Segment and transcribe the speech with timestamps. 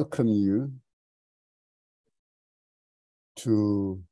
[0.00, 0.72] welcome you
[3.36, 4.02] to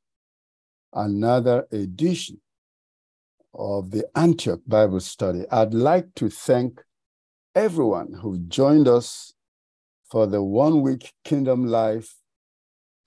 [0.93, 2.39] another edition
[3.55, 5.45] of the Antioch Bible Study.
[5.51, 6.83] I'd like to thank
[7.55, 9.33] everyone who joined us
[10.11, 12.17] for the one week Kingdom Life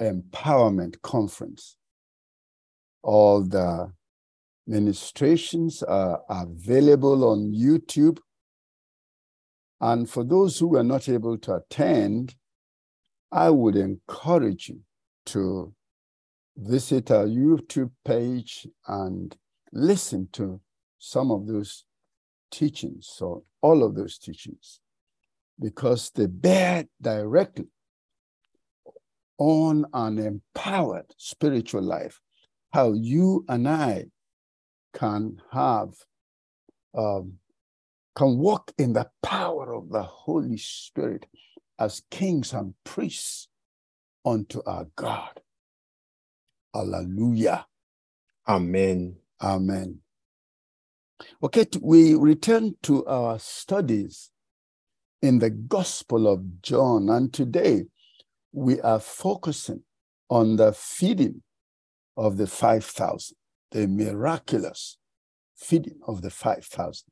[0.01, 1.77] Empowerment Conference.
[3.05, 3.93] All the
[4.67, 8.19] ministrations are available on YouTube.
[9.81, 12.35] And for those who were not able to attend,
[13.33, 14.81] I would encourage you
[15.27, 15.73] to
[16.57, 19.35] visit our YouTube page and
[19.73, 20.61] listen to
[20.99, 21.85] some of those
[22.51, 24.81] teachings or all of those teachings
[25.59, 27.69] because they bear directly
[29.39, 32.21] on an empowered spiritual life,
[32.75, 34.07] how you and I
[34.93, 35.95] can have,
[36.95, 37.39] um,
[38.15, 41.27] can walk in the power of the Holy Spirit
[41.79, 43.49] as kings and priests
[44.25, 45.41] unto our God.
[46.75, 47.67] Hallelujah.
[48.49, 49.17] Amen.
[49.41, 49.99] Amen.
[51.43, 54.31] Okay, we return to our studies
[55.21, 57.85] in the Gospel of John, and today
[58.53, 59.83] we are focusing
[60.29, 61.43] on the feeding
[62.17, 63.37] of the 5,000,
[63.71, 64.99] the miraculous
[65.55, 67.07] feeding of the 5,000.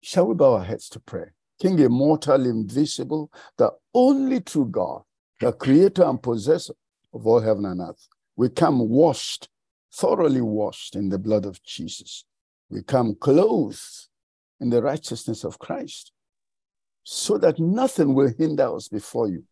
[0.00, 1.30] Shall we bow our heads to pray?
[1.58, 5.02] King immortal, invisible, the only true God,
[5.40, 6.74] the creator and possessor
[7.12, 8.08] of all heaven and earth.
[8.36, 9.48] We come washed,
[9.92, 12.24] thoroughly washed in the blood of Jesus.
[12.70, 14.08] We come clothed
[14.60, 16.12] in the righteousness of Christ,
[17.02, 19.44] so that nothing will hinder us before you,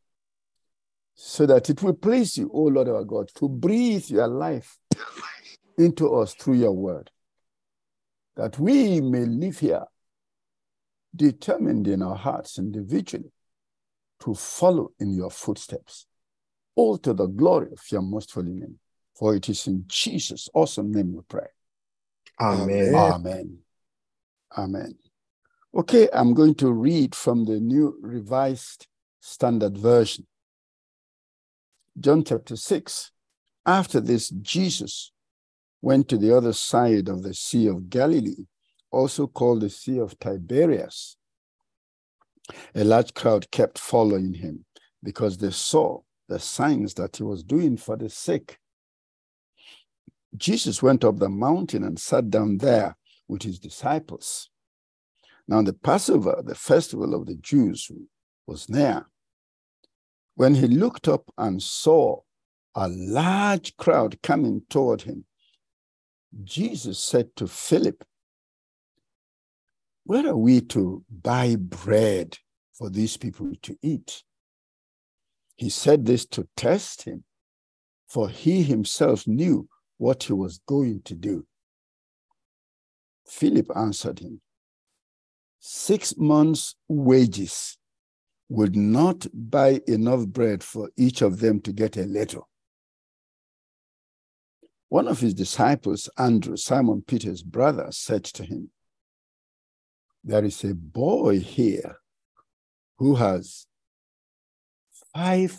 [1.15, 4.79] so that it will please you, O Lord our God, to breathe your life
[5.79, 7.11] into us through your word,
[8.37, 9.85] that we may live here
[11.17, 13.33] determined in our hearts individually
[14.21, 16.07] to follow in your footsteps,
[16.75, 18.79] all to the glory of your most holy name.
[19.15, 21.47] For it is in Jesus' awesome name we pray.
[22.41, 22.95] Amen.
[22.95, 23.59] Amen.
[24.57, 24.95] Amen.
[25.75, 28.87] Okay, I'm going to read from the New Revised
[29.21, 30.27] Standard Version.
[31.99, 33.11] John chapter 6.
[33.65, 35.13] After this, Jesus
[35.81, 38.47] went to the other side of the Sea of Galilee
[38.91, 41.17] also called the Sea of Tiberias.
[42.75, 44.65] A large crowd kept following him
[45.03, 48.59] because they saw the signs that he was doing for the sick.
[50.37, 52.97] Jesus went up the mountain and sat down there
[53.29, 54.51] with his disciples.
[55.49, 57.91] Now, the Passover, the festival of the Jews,
[58.47, 59.07] was near.
[60.35, 62.21] When he looked up and saw
[62.75, 65.25] a large crowd coming toward him,
[66.45, 68.05] Jesus said to Philip,
[70.07, 72.39] where are we to buy bread
[72.73, 74.23] for these people to eat?
[75.57, 77.25] He said this to test him,
[78.09, 79.69] for he himself knew
[79.99, 81.45] what he was going to do.
[83.27, 84.41] Philip answered him,
[85.59, 87.77] Six months' wages
[88.49, 92.49] would not buy enough bread for each of them to get a little.
[94.89, 98.71] One of his disciples, Andrew, Simon Peter's brother, said to him,
[100.27, 101.99] there is a boy here
[102.99, 103.67] who has
[105.15, 105.57] five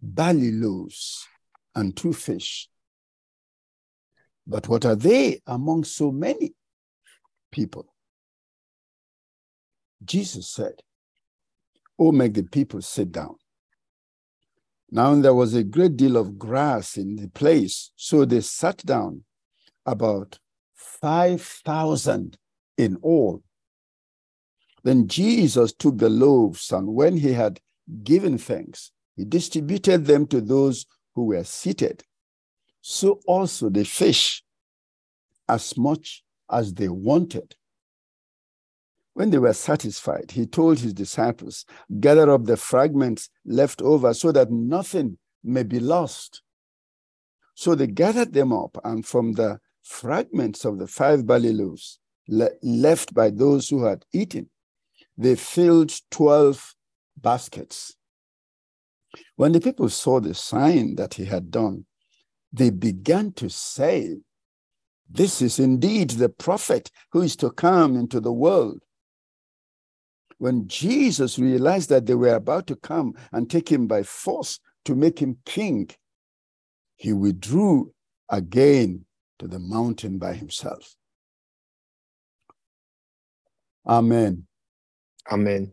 [0.00, 1.28] barley loaves
[1.74, 2.68] and two fish.
[4.46, 6.54] But what are they among so many
[7.52, 7.94] people?
[10.02, 10.80] Jesus said,
[11.98, 13.36] Oh, make the people sit down.
[14.90, 19.24] Now there was a great deal of grass in the place, so they sat down,
[19.84, 20.38] about
[20.74, 22.38] 5,000
[22.78, 23.42] in all.
[24.82, 27.60] Then Jesus took the loaves, and when he had
[28.02, 32.02] given thanks, he distributed them to those who were seated.
[32.80, 34.42] So also the fish,
[35.48, 37.54] as much as they wanted.
[39.14, 41.66] When they were satisfied, he told his disciples,
[42.00, 46.42] Gather up the fragments left over so that nothing may be lost.
[47.54, 51.98] So they gathered them up, and from the fragments of the five barley loaves
[52.28, 54.48] le- left by those who had eaten,
[55.16, 56.74] they filled 12
[57.16, 57.94] baskets.
[59.36, 61.84] When the people saw the sign that he had done,
[62.52, 64.18] they began to say,
[65.08, 68.82] This is indeed the prophet who is to come into the world.
[70.38, 74.94] When Jesus realized that they were about to come and take him by force to
[74.94, 75.90] make him king,
[76.96, 77.92] he withdrew
[78.28, 79.04] again
[79.38, 80.96] to the mountain by himself.
[83.86, 84.46] Amen.
[85.30, 85.72] Amen.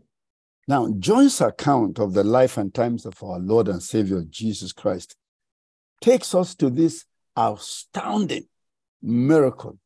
[0.68, 5.16] Now, John's account of the life and times of our Lord and Savior Jesus Christ
[6.02, 7.06] takes us to this
[7.36, 8.48] astounding
[9.02, 9.80] miracle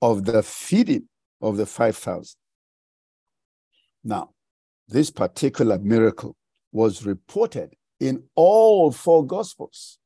[0.00, 1.08] of the feeding
[1.42, 2.36] of the 5,000.
[4.04, 4.30] Now,
[4.88, 6.36] this particular miracle
[6.72, 9.98] was reported in all four Gospels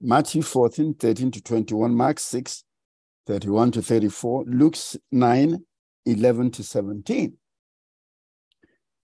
[0.00, 2.62] Matthew 14, 13 to 21, Mark 6,
[3.26, 4.76] 31 to 34, Luke
[5.10, 5.58] 9,
[6.06, 7.36] 11 to 17.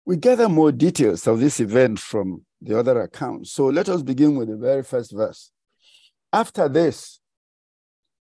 [0.06, 3.52] We gather more details of this event from the other accounts.
[3.52, 5.50] So let us begin with the very first verse.
[6.32, 7.20] After this,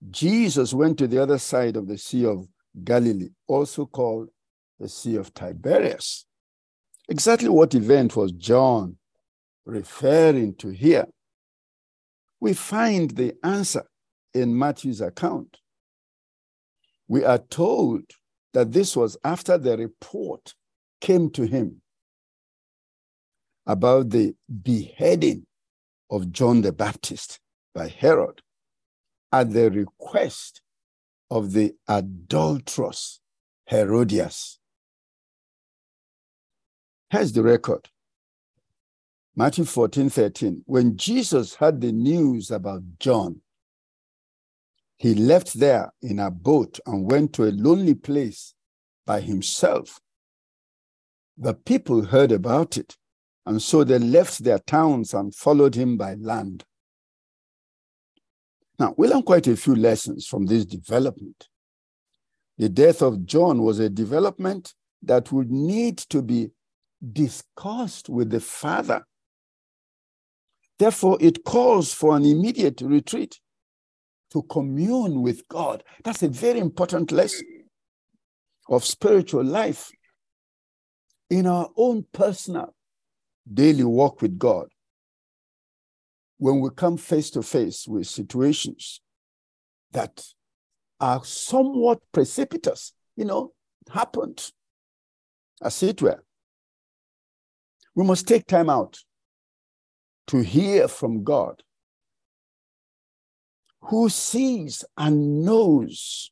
[0.10, 2.48] Jesus went to the other side of the Sea of
[2.84, 4.30] Galilee, also called
[4.80, 6.26] the Sea of Tiberias.
[7.08, 8.98] Exactly what event was John
[9.66, 11.06] referring to here?
[12.40, 13.84] We find the answer
[14.34, 15.58] in Matthew's account.
[17.08, 18.04] We are told
[18.54, 20.56] that this was after the report
[21.02, 21.82] came to him
[23.66, 25.46] about the beheading
[26.10, 27.40] of John the Baptist
[27.74, 28.42] by Herod
[29.32, 30.62] at the request
[31.30, 33.20] of the adulterous
[33.70, 34.60] Herodias.
[37.10, 37.90] Here's the record
[39.36, 40.64] Matthew 14, 13.
[40.66, 43.42] When Jesus heard the news about John,
[44.98, 48.54] he left there in a boat and went to a lonely place
[49.06, 50.00] by himself.
[51.42, 52.96] The people heard about it,
[53.46, 56.64] and so they left their towns and followed him by land.
[58.80, 61.50] Now, we learn quite a few lessons from this development.
[62.58, 64.74] The death of John was a development
[65.04, 66.52] that would need to be
[67.12, 69.04] discussed with the Father
[70.82, 73.40] Therefore, it calls for an immediate retreat
[74.32, 75.84] to commune with God.
[76.04, 77.66] That's a very important lesson
[78.68, 79.92] of spiritual life
[81.32, 82.76] in our own personal
[83.52, 84.68] daily walk with God.
[86.38, 89.00] When we come face to face with situations
[89.94, 90.22] that
[91.00, 93.54] are somewhat precipitous, you know,
[93.94, 94.52] happened,
[95.64, 96.22] as it were,
[97.96, 98.98] we must take time out
[100.28, 101.64] to hear from God,
[103.84, 106.30] who sees and knows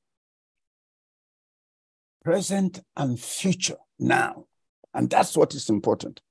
[2.22, 4.49] present and future now.
[4.94, 6.22] And that's what is important.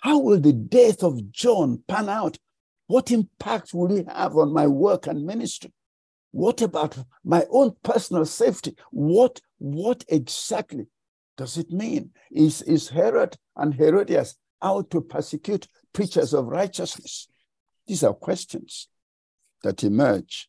[0.00, 2.38] How will the death of John pan out?
[2.86, 5.72] What impact will it have on my work and ministry?
[6.30, 8.76] What about my own personal safety?
[8.90, 10.86] What, what exactly
[11.36, 12.10] does it mean?
[12.30, 17.28] Is, is Herod and Herodias out to persecute preachers of righteousness?
[17.86, 18.88] These are questions
[19.62, 20.48] that emerge.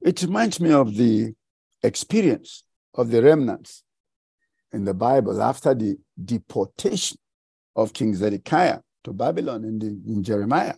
[0.00, 1.34] It reminds me of the
[1.82, 2.64] experience
[2.94, 3.82] of the remnants
[4.72, 7.16] in the Bible after the deportation
[7.76, 10.74] of King Zedekiah to Babylon in, the, in Jeremiah.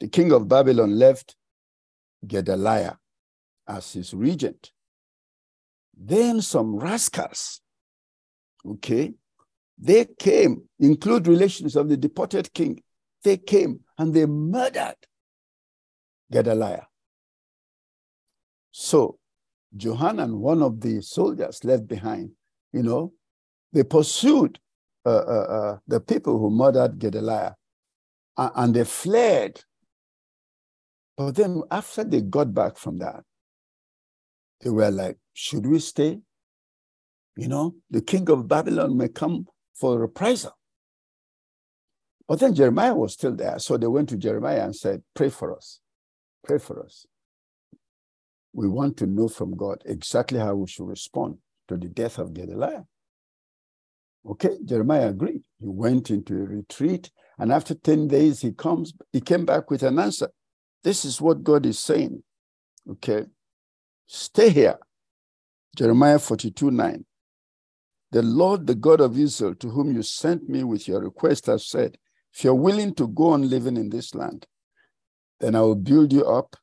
[0.00, 1.36] The king of Babylon left
[2.26, 2.96] Gedaliah
[3.68, 4.72] as his regent.
[5.96, 7.60] Then some rascals,
[8.66, 9.12] okay,
[9.78, 12.82] they came, include relations of the deported king.
[13.22, 14.96] They came and they murdered
[16.32, 16.86] Gedaliah.
[18.72, 19.18] So
[19.76, 22.32] Johanan, one of the soldiers left behind,
[22.72, 23.12] you know,
[23.72, 24.58] they pursued
[25.04, 27.54] uh, uh, uh, the people who murdered Gedaliah
[28.36, 29.62] and they fled.
[31.16, 33.22] But then after they got back from that,
[34.60, 36.20] they were like, should we stay?
[37.36, 40.56] You know, the king of Babylon may come for reprisal.
[42.28, 43.58] But then Jeremiah was still there.
[43.58, 45.80] So they went to Jeremiah and said, Pray for us.
[46.44, 47.06] Pray for us.
[48.52, 51.38] We want to know from God exactly how we should respond
[51.70, 52.84] to the death of Gedaliah.
[54.28, 55.42] Okay, Jeremiah agreed.
[55.60, 59.82] He went into a retreat, and after 10 days, he comes, he came back with
[59.82, 60.28] an answer.
[60.82, 62.22] This is what God is saying.
[62.90, 63.24] Okay.
[64.06, 64.78] Stay here.
[65.76, 67.04] Jeremiah 42 9.
[68.10, 71.66] The Lord, the God of Israel, to whom you sent me with your request, has
[71.66, 71.96] said,
[72.34, 74.46] If you're willing to go on living in this land,
[75.38, 76.56] then I will build you up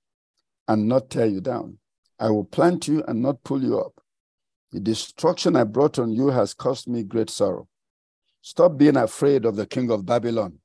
[0.68, 1.78] and not tear you down.
[2.20, 3.94] I will plant you and not pull you up.
[4.72, 7.68] The destruction I brought on you has caused me great sorrow.
[8.42, 10.60] Stop being afraid of the king of Babylon.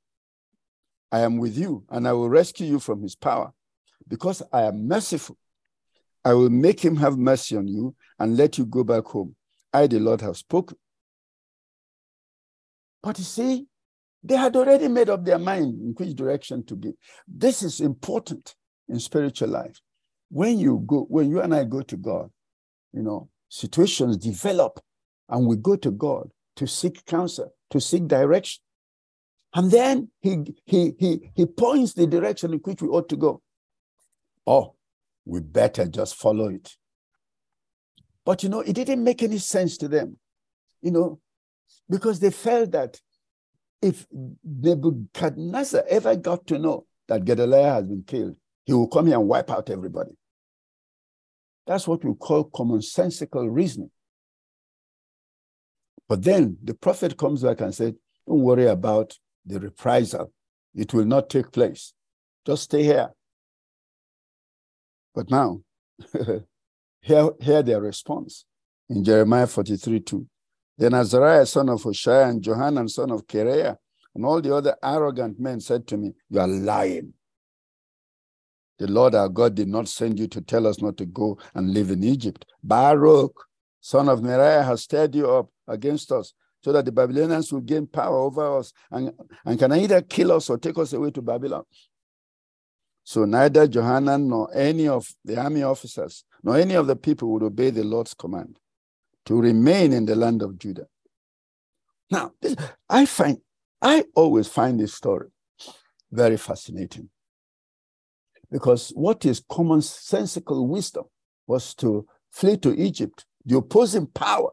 [1.10, 3.52] I am with you, and I will rescue you from his power.
[4.08, 5.36] Because I am merciful,
[6.24, 9.34] I will make him have mercy on you and let you go back home.
[9.72, 10.76] I, the Lord, have spoken.
[13.02, 13.66] But you see,
[14.22, 16.92] they had already made up their mind in which direction to go.
[17.26, 18.54] This is important
[18.88, 19.80] in spiritual life.
[20.30, 22.30] When you go, when you and I go to God,
[22.92, 24.80] you know, situations develop
[25.28, 26.30] and we go to God.
[26.56, 28.62] to seek counsel, to seek direction.
[29.54, 33.42] And then he, he, he, he points the direction in which we ought to go.
[34.46, 34.74] Oh,
[35.24, 36.76] we better just follow it.
[38.24, 40.16] But you know, it didn't make any sense to them,
[40.80, 41.20] you know,
[41.88, 43.00] because they felt that
[43.80, 44.06] if
[44.44, 49.28] Nebuchadnezzar ever got to know that Gedaliah has been killed, he will come here and
[49.28, 50.12] wipe out everybody.
[51.66, 53.90] That's what we call commonsensical reasoning.
[56.08, 59.16] But then the prophet comes back and said, Don't worry about
[59.46, 60.32] the reprisal.
[60.74, 61.94] It will not take place.
[62.46, 63.10] Just stay here.
[65.14, 65.60] But now,
[67.00, 68.44] hear, hear their response
[68.88, 70.26] in Jeremiah 43 2.
[70.78, 73.76] Then Azariah, son of Hoshea, and Johanan, son of Kareah,
[74.14, 77.12] and all the other arrogant men said to me, You are lying.
[78.78, 81.72] The Lord our God did not send you to tell us not to go and
[81.72, 82.46] live in Egypt.
[82.62, 83.34] Baruch,
[83.80, 87.86] son of Neriah, has stirred you up against us so that the Babylonians will gain
[87.86, 89.12] power over us and,
[89.44, 91.64] and can either kill us or take us away to Babylon.
[93.04, 97.42] So neither Johanan nor any of the army officers nor any of the people would
[97.42, 98.58] obey the Lord's command
[99.26, 100.86] to remain in the land of Judah.
[102.10, 102.56] Now, this,
[102.88, 103.38] I find,
[103.80, 105.28] I always find this story
[106.10, 107.08] very fascinating
[108.52, 111.04] because what is commonsensical wisdom
[111.46, 113.24] was to flee to Egypt.
[113.46, 114.50] The opposing power,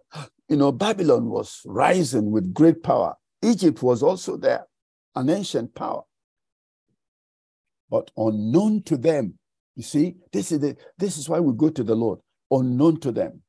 [0.48, 3.16] you know, Babylon was rising with great power.
[3.44, 4.66] Egypt was also there,
[5.16, 6.04] an ancient power.
[7.90, 9.38] But unknown to them,
[9.76, 13.12] you see, this is, the, this is why we go to the Lord, unknown to
[13.12, 13.42] them.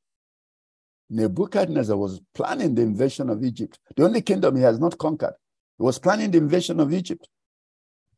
[1.09, 5.33] Nebuchadnezzar was planning the invasion of Egypt, the only kingdom he has not conquered.
[5.77, 7.27] He was planning the invasion of Egypt.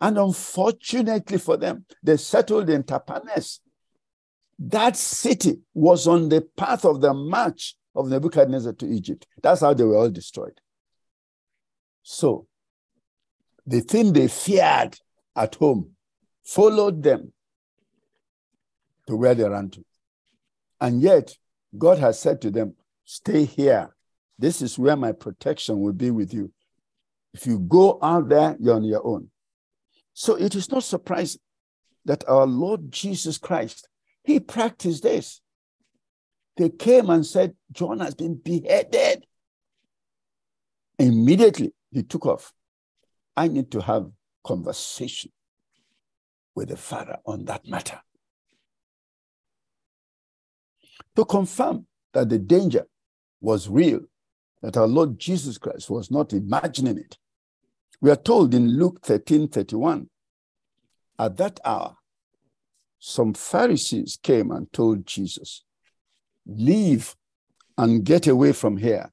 [0.03, 3.59] And unfortunately for them, they settled in Tahpanhes.
[4.59, 9.25] That city was on the path of the march of Nebuchadnezzar to Egypt.
[9.41, 10.59] That's how they were all destroyed.
[12.01, 12.47] So,
[13.65, 14.99] the thing they feared
[15.37, 15.91] at home
[16.43, 17.31] followed them
[19.07, 19.85] to where they ran to.
[20.81, 21.33] And yet,
[21.77, 23.95] God has said to them, Stay here.
[24.37, 26.51] This is where my protection will be with you.
[27.33, 29.29] If you go out there, you're on your own.
[30.13, 31.41] So it is not surprising
[32.05, 33.87] that our Lord Jesus Christ,
[34.23, 35.41] he practiced this.
[36.57, 39.25] They came and said, John has been beheaded.
[40.99, 42.53] Immediately he took off.
[43.35, 44.11] I need to have
[44.43, 45.31] conversation
[46.55, 47.99] with the Father on that matter.
[51.15, 52.85] To confirm that the danger
[53.41, 54.01] was real,
[54.61, 57.17] that our Lord Jesus Christ was not imagining it.
[58.03, 60.09] We are told in Luke 13 31,
[61.19, 61.95] at that hour,
[62.99, 65.63] some Pharisees came and told Jesus,
[66.45, 67.15] Leave
[67.77, 69.09] and get away from here,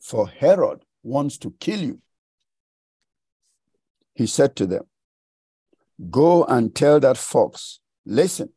[0.00, 2.00] for Herod wants to kill you.
[4.14, 4.84] He said to them,
[6.08, 8.48] Go and tell that fox, listen,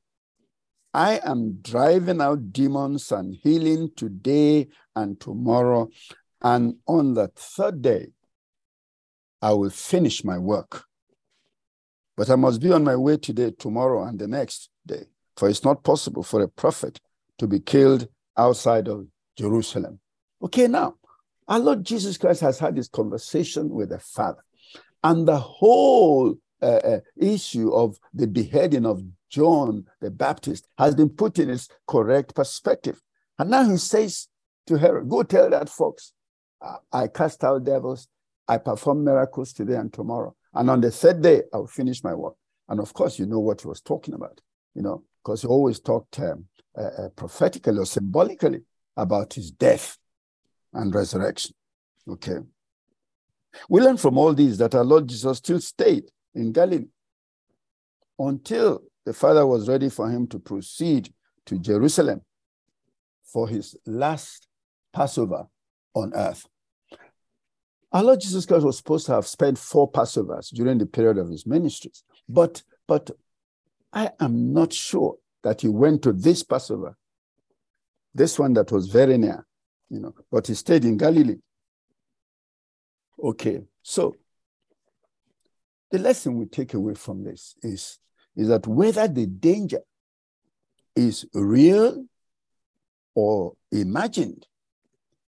[0.93, 5.89] I am driving out demons and healing today and tomorrow.
[6.41, 8.07] And on the third day,
[9.41, 10.84] I will finish my work.
[12.15, 15.03] But I must be on my way today, tomorrow, and the next day.
[15.36, 17.00] For it's not possible for a prophet
[17.38, 20.00] to be killed outside of Jerusalem.
[20.41, 20.96] Okay, now,
[21.48, 24.44] our Lord Jesus Christ has had this conversation with the Father.
[25.03, 31.10] And the whole uh, uh, issue of the beheading of John the Baptist has been
[31.10, 33.00] put in its correct perspective.
[33.38, 34.27] And now he says
[34.65, 36.13] to Herod, Go tell that fox,
[36.91, 38.08] I cast out devils,
[38.48, 40.36] I perform miracles today and tomorrow.
[40.54, 42.36] And on the third day, I'll finish my work.
[42.70, 44.42] And of course, you know what he was talking about,
[44.74, 46.46] you know, because he always talked um,
[46.77, 48.62] uh, uh, prophetically or symbolically
[48.96, 49.98] about his death
[50.74, 51.54] and resurrection.
[52.10, 52.38] Okay.
[53.70, 56.86] We learn from all these that our Lord Jesus still stayed in Galilee
[58.20, 61.13] until the Father was ready for him to proceed
[61.46, 62.22] to Jerusalem
[63.24, 64.48] for his last
[64.94, 65.48] Passover
[65.94, 66.46] on earth.
[67.98, 71.30] Our Lord Jesus Christ was supposed to have spent four Passovers during the period of
[71.30, 73.10] his ministries, but but
[73.92, 76.96] I am not sure that he went to this Passover,
[78.13, 79.48] this one that was very near,
[79.89, 81.39] you know, but he stayed in Galilee.
[83.24, 84.16] Okay, so
[85.89, 87.98] the lesson we take away from this is,
[88.36, 89.82] is that whether the danger
[90.96, 92.06] is real
[93.16, 94.46] or imagined,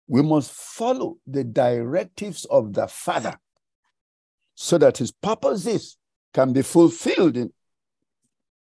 [0.08, 3.38] we must follow the directives of the Father
[4.54, 5.98] so that his purposes
[6.32, 7.52] can be fulfilled in,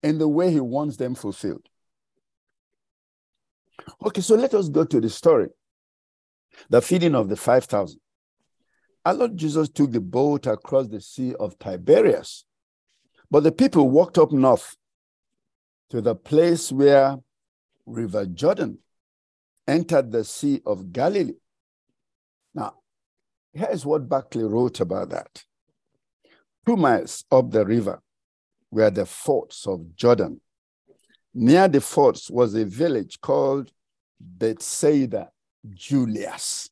[0.02, 1.66] in the way he wants them fulfilled.
[4.04, 5.49] Okay, so let us go to the story
[6.68, 7.99] the feeding of the 5,000.
[9.06, 12.44] Our Lord Jesus took the boat across the Sea of Tiberias,
[13.30, 14.76] but the people walked up north
[15.88, 17.16] to the place where
[17.87, 18.78] River Jordan
[19.70, 21.38] entered the Sea of Galilee.
[22.54, 22.74] Now,
[23.52, 25.44] here's what Barclay wrote about that.
[26.66, 28.02] Two miles up the river
[28.70, 30.40] were the forts of Jordan.
[31.32, 33.70] Near the forts was a village called
[34.20, 35.30] Bethsaida
[35.70, 36.68] Julias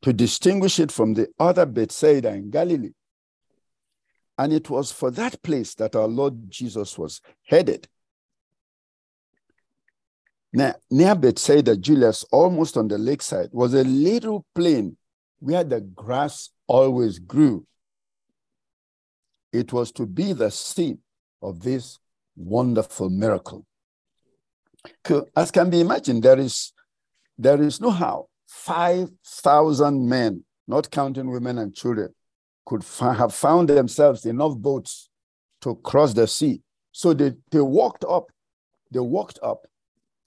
[0.00, 2.92] to distinguish it from the other Bethsaida in Galilee.
[4.38, 7.86] And it was for that place that our Lord Jesus was headed.
[10.52, 14.96] Now, near Bethsaida, Julias, almost on the lakeside, was a little plain
[15.38, 17.66] where the grass always grew.
[19.52, 20.98] It was to be the scene
[21.40, 21.98] of this
[22.36, 23.66] wonderful miracle.
[25.34, 26.72] As can be imagined, there is,
[27.38, 32.14] there is no how 5,000 men, not counting women and children,
[32.66, 35.08] could have found themselves enough boats
[35.62, 36.62] to cross the sea.
[36.92, 38.30] So they, they walked up,
[38.90, 39.66] they walked up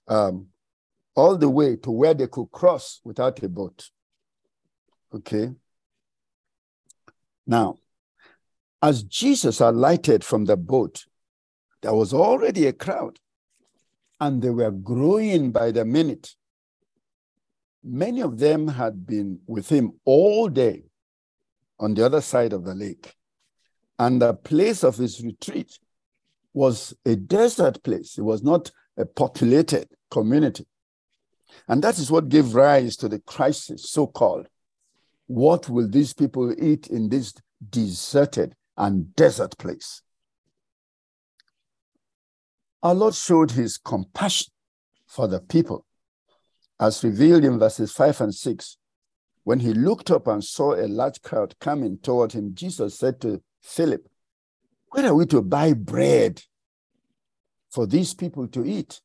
[0.08, 0.48] um,
[1.16, 3.90] all the way to where they could cross without a boat.
[5.14, 5.54] Okay.
[7.48, 7.78] Now,
[8.82, 11.06] as Jesus alighted from the boat,
[11.82, 13.20] there was already a crowd,
[14.20, 16.36] and they were growing by the minute.
[17.84, 20.86] Many of them had been with him all day
[21.80, 23.14] on the other side of the lake.
[24.00, 25.80] And the place of his retreat
[26.54, 28.18] was a desert place.
[28.18, 28.72] It was not
[29.16, 30.66] populated community.
[31.68, 34.48] And that is what gave rise to the crisis, so called.
[35.28, 37.34] What will these people eat in this
[37.70, 40.02] deserted and desert place?
[42.84, 44.52] Our Lord showed his compassion
[45.08, 45.86] for the people,
[46.80, 48.78] as revealed in verses 5 and 6.
[49.44, 53.42] When he looked up and saw a large crowd coming toward him, Jesus said to
[53.64, 54.08] Philip,
[54.90, 56.44] Where are we to buy bread
[57.72, 59.02] for these people to eat?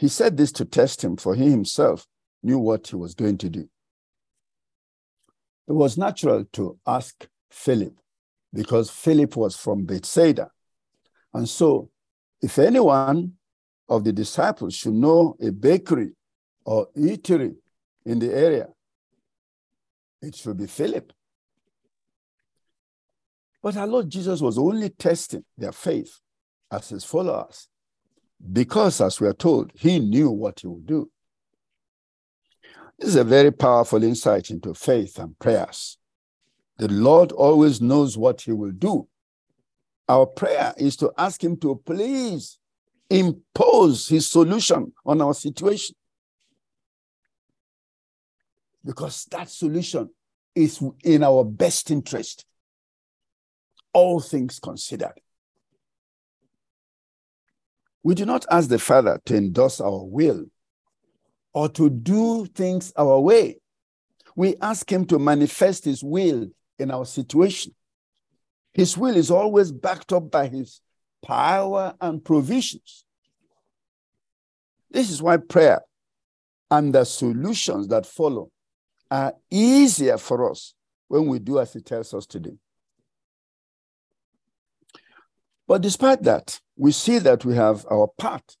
[0.00, 2.06] He said this to test him, for he himself
[2.42, 3.68] knew what he was going to do.
[5.68, 7.92] It was natural to ask Philip
[8.50, 10.50] because Philip was from Bethsaida.
[11.34, 11.90] And so,
[12.40, 13.34] if anyone
[13.90, 16.12] of the disciples should know a bakery
[16.64, 17.56] or eatery
[18.06, 18.68] in the area,
[20.22, 21.12] it should be Philip.
[23.62, 26.20] But our Lord Jesus was only testing their faith
[26.70, 27.68] as his followers
[28.52, 31.10] because, as we are told, he knew what he would do.
[32.98, 35.98] This is a very powerful insight into faith and prayers.
[36.78, 39.06] The Lord always knows what he will do.
[40.08, 42.58] Our prayer is to ask him to please
[43.08, 45.96] impose his solution on our situation.
[48.84, 50.10] Because that solution
[50.54, 52.44] is in our best interest,
[53.92, 55.20] all things considered.
[58.02, 60.46] We do not ask the Father to endorse our will
[61.52, 63.58] or to do things our way.
[64.36, 67.74] We ask Him to manifest His will in our situation.
[68.72, 70.80] His will is always backed up by His
[71.22, 73.04] power and provisions.
[74.90, 75.80] This is why prayer
[76.70, 78.50] and the solutions that follow
[79.10, 80.74] are easier for us
[81.08, 82.58] when we do as He tells us to do.
[85.66, 88.56] But despite that, we see that we have our part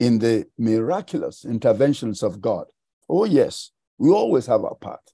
[0.00, 2.64] in the miraculous interventions of God.
[3.10, 5.12] Oh, yes, we always have our part.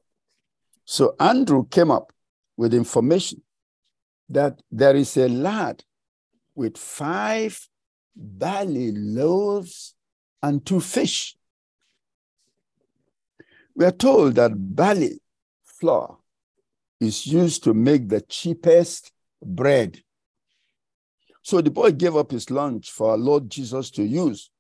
[0.85, 2.13] So Andrew came up
[2.57, 3.43] with information
[4.29, 5.83] that there is a lad
[6.55, 7.69] with five
[8.15, 9.97] barley loaves
[10.45, 11.35] and two fish.
[13.75, 15.19] We are told that barley
[15.65, 16.19] flour
[17.01, 19.11] is used to make the cheapest
[19.45, 20.01] bread
[21.43, 24.51] so the boy gave up his lunch for our Lord Jesus to use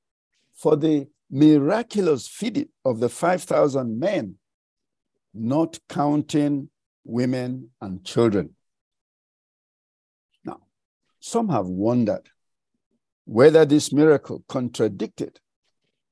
[0.54, 4.36] for the miraculous feeding of the 5,000 men,
[5.32, 6.68] not counting
[7.04, 8.56] women and children.
[10.44, 10.60] Now,
[11.20, 12.28] some have wondered
[13.24, 15.38] whether this miracle contradicted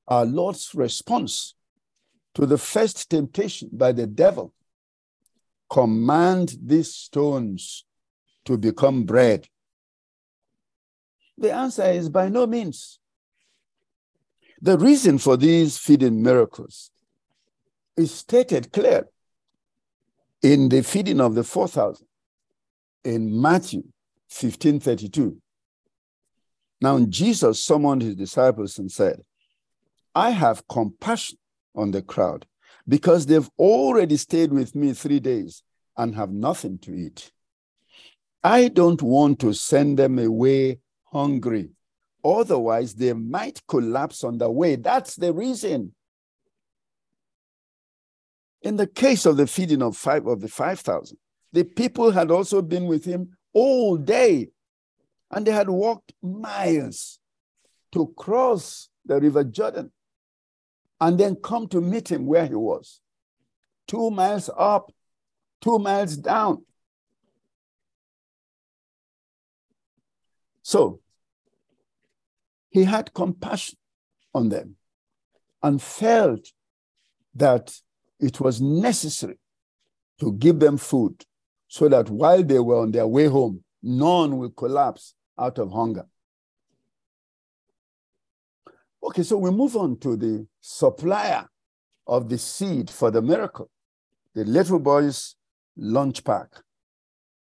[0.07, 1.55] our Lord's response
[2.35, 4.53] to the first temptation by the devil
[5.69, 7.85] command these stones
[8.45, 9.47] to become bread.
[11.39, 12.99] The answer is by no means.
[14.61, 16.91] The reason for these feeding miracles
[17.95, 19.07] is stated clear
[20.41, 22.05] in the feeding of the 4,000
[23.05, 23.83] in Matthew
[24.29, 25.37] 15 32.
[26.81, 29.21] Now, Jesus summoned his disciples and said,
[30.13, 31.37] I have compassion
[31.73, 32.45] on the crowd
[32.85, 35.63] because they've already stayed with me three days
[35.95, 37.31] and have nothing to eat.
[38.43, 40.79] I don't want to send them away
[41.11, 41.69] hungry.
[42.23, 44.75] Otherwise, they might collapse on the way.
[44.75, 45.93] That's the reason.
[48.61, 51.17] In the case of the feeding of five of the five thousand,
[51.53, 54.49] the people had also been with him all day,
[55.31, 57.19] and they had walked miles
[57.93, 59.91] to cross the river Jordan
[61.01, 62.99] and then come to meet him where he was.
[63.87, 64.91] Two miles up,
[65.61, 66.63] two miles down.
[70.69, 70.99] So
[72.69, 73.79] he had compassion
[74.35, 74.75] on them
[75.63, 76.45] and felt
[77.33, 77.73] that
[78.19, 79.39] it was necessary
[80.19, 81.25] to give them food
[81.67, 86.05] so that while they were on their way home, none will collapse out of hunger.
[89.01, 91.47] Okay, so we move on to the supplier
[92.05, 93.71] of the seed for the miracle,
[94.35, 95.35] the little boy's
[95.75, 96.49] lunch pack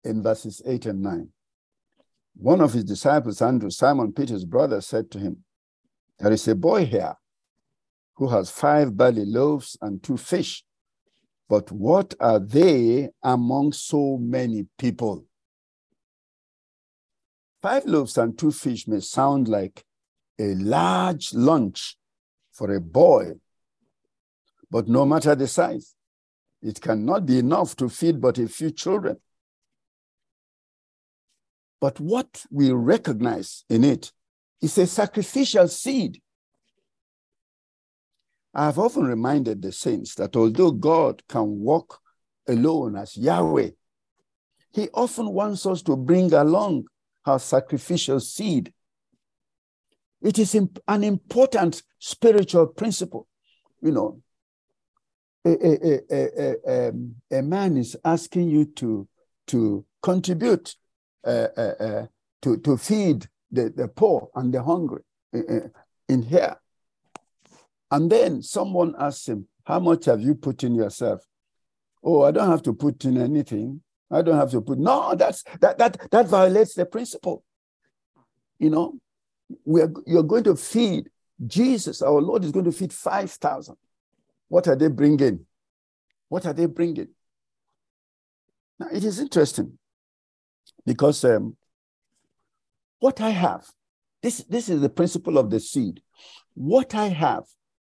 [0.03, 1.29] in verses 8 and 9.
[2.37, 5.44] One of his disciples, Andrew, Simon Peter's brother, said to him,
[6.18, 7.14] There is a boy here
[8.14, 10.64] who has five barley loaves and two fish.
[11.49, 15.27] But what are they among so many people?
[17.62, 19.85] Five loaves and two fish may sound like
[20.38, 21.97] a large lunch
[22.53, 23.33] for a boy,
[24.70, 25.94] but no matter the size,
[26.62, 29.18] it cannot be enough to feed but a few children.
[31.85, 34.11] But what we recognize in it
[34.62, 36.23] is a sacrificial seed.
[38.55, 42.01] I have often reminded the saints that although God can walk
[42.49, 43.73] alone as Yahweh,
[44.73, 46.85] He often wants us to bring along
[47.27, 48.73] our sacrificial seed
[50.23, 53.29] it is an important spiritual principle.
[53.83, 54.23] You know,
[55.44, 59.07] a, a, a, a, um, a man is asking you to,
[59.49, 60.77] to contribute
[61.26, 62.06] uh, uh, uh,
[62.42, 65.02] to, to feed the, the poor and the hungry
[66.08, 66.56] in here.
[67.90, 71.22] And then someone asks him, How much have you put in yourself?
[72.02, 73.80] Oh, I don't have to put in anything.
[74.10, 77.42] I don't have to put no, that's that that that violates the principle.
[78.58, 78.98] You know,
[79.64, 81.08] we are, you're going to feed
[81.44, 83.76] Jesus, our Lord is going to feed 5,000.
[84.48, 85.46] What are they bringing?
[86.28, 87.08] What are they bringing?
[88.78, 89.78] Now, it is interesting
[90.87, 91.57] because um,
[92.99, 93.66] what I have,
[94.23, 96.01] this, this is the principle of the seed.
[96.55, 97.44] What I have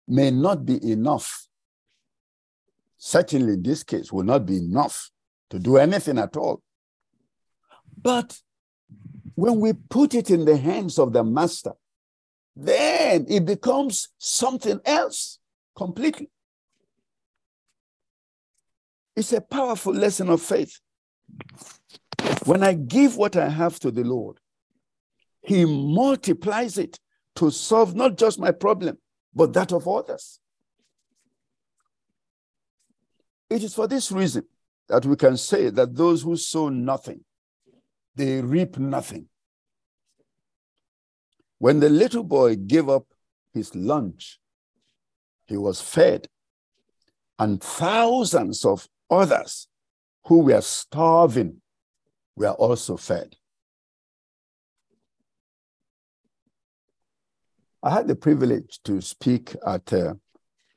[0.07, 1.47] may not be enough.
[2.99, 5.11] Certainly, in this case, will not be enough
[5.51, 6.63] to do anything at all.
[8.01, 8.39] But
[9.35, 11.73] when we put it in the hands of the master,
[12.55, 15.39] then it becomes something else
[15.77, 16.31] completely.
[19.15, 20.79] It's a powerful lesson of faith.
[22.45, 24.39] When I give what I have to the Lord,
[25.43, 26.99] He multiplies it
[27.37, 28.99] to solve not just my problem,
[29.35, 30.41] but that of others.
[33.49, 34.45] It is for this reason
[34.89, 37.25] that we can say that those who sow nothing
[38.17, 39.29] they reap nothing.
[41.59, 43.07] When the little boy gave up
[43.53, 44.39] his lunch,
[45.47, 46.27] he was fed,
[47.39, 49.69] and thousands of others
[50.25, 51.61] who were starving
[52.37, 53.37] were also fed.
[57.83, 60.19] I had the privilege to speak at a,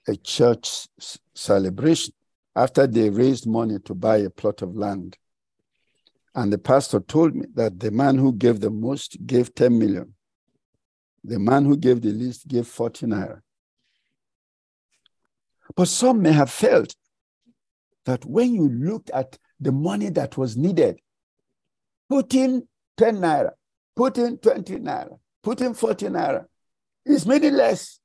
[0.07, 0.87] a church
[1.33, 2.13] celebration
[2.55, 5.17] after they raised money to buy a plot of land
[6.35, 10.13] and the pastor told me that the man who gave the most gave 10 million.
[11.23, 13.41] The man who gave the least gave 40 naira.
[15.75, 16.95] But some may have felt
[18.05, 20.99] that when you looked at the money that was needed,
[22.09, 22.67] put in
[22.97, 23.51] 10 naira,
[23.95, 26.45] put in 20 naira, put in 40 naira,
[27.05, 27.99] is meaningless.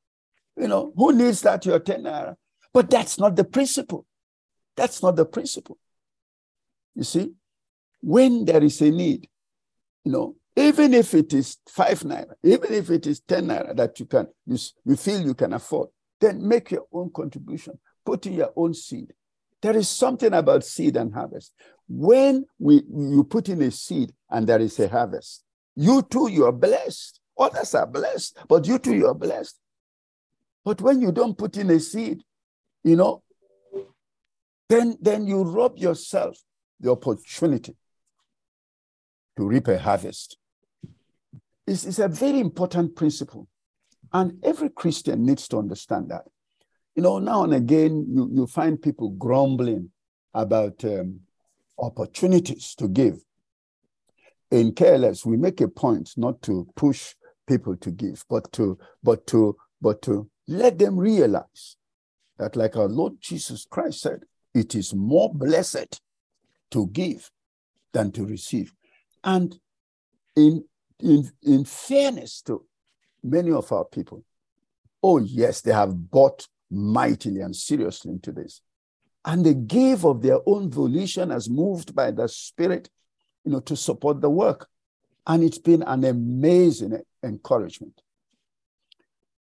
[0.56, 1.64] You know, who needs that?
[1.66, 2.36] Your 10 naira.
[2.72, 4.06] But that's not the principle.
[4.76, 5.78] That's not the principle.
[6.94, 7.32] You see,
[8.00, 9.28] when there is a need,
[10.04, 13.98] you know, even if it is five naira, even if it is 10 naira that
[13.98, 15.88] you can, you, you feel you can afford,
[16.20, 19.12] then make your own contribution, put in your own seed.
[19.60, 21.54] There is something about seed and harvest.
[21.88, 25.44] When we, you put in a seed and there is a harvest,
[25.76, 27.20] you too, you are blessed.
[27.38, 29.58] Others are blessed, but you too, you are blessed.
[30.64, 32.22] But when you don't put in a seed,
[32.82, 33.22] you know,
[34.68, 36.38] then, then you rob yourself
[36.80, 37.76] the opportunity
[39.36, 40.38] to reap a harvest.
[41.66, 43.48] It's, it's a very important principle.
[44.12, 46.24] And every Christian needs to understand that.
[46.94, 49.90] You know, now and again, you, you find people grumbling
[50.32, 51.20] about um,
[51.78, 53.18] opportunities to give.
[54.50, 57.14] In KLS, we make a point not to push
[57.46, 61.76] people to give, but to but to but to let them realize
[62.38, 66.00] that, like our Lord Jesus Christ said, it is more blessed
[66.70, 67.30] to give
[67.92, 68.72] than to receive.
[69.22, 69.58] And
[70.36, 70.64] in
[71.00, 72.64] in in fairness to
[73.22, 74.24] many of our people,
[75.02, 78.60] oh yes, they have bought mightily and seriously into this.
[79.24, 82.90] And they gave of their own volition as moved by the Spirit,
[83.44, 84.68] you know, to support the work.
[85.26, 88.02] And it's been an amazing encouragement.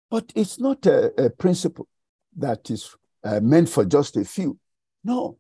[0.10, 1.88] But it's not a, a principle
[2.38, 4.58] that is uh, meant for just a few.
[5.04, 5.38] No,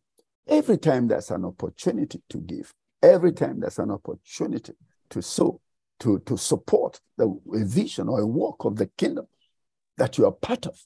[0.47, 4.73] every time there's an opportunity to give, every time there's an opportunity
[5.09, 5.59] to sow,
[5.99, 9.27] to, to support the, a vision or a work of the kingdom
[9.97, 10.79] that you are part of,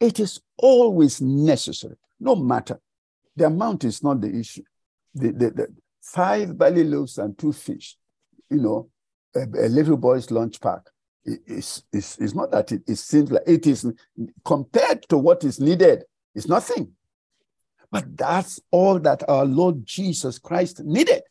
[0.00, 2.80] it is always necessary, no matter.
[3.36, 4.62] The amount is not the issue.
[5.14, 5.66] The, the, the
[6.00, 7.96] five barley loaves and two fish,
[8.50, 8.88] you know,
[9.34, 10.80] a, a little boy's lunch pack.
[11.24, 13.86] It's, it's, it's not that it, it seems like it is
[14.44, 16.04] compared to what is needed,
[16.34, 16.92] it's nothing.
[17.90, 21.22] But that's all that our Lord Jesus Christ needed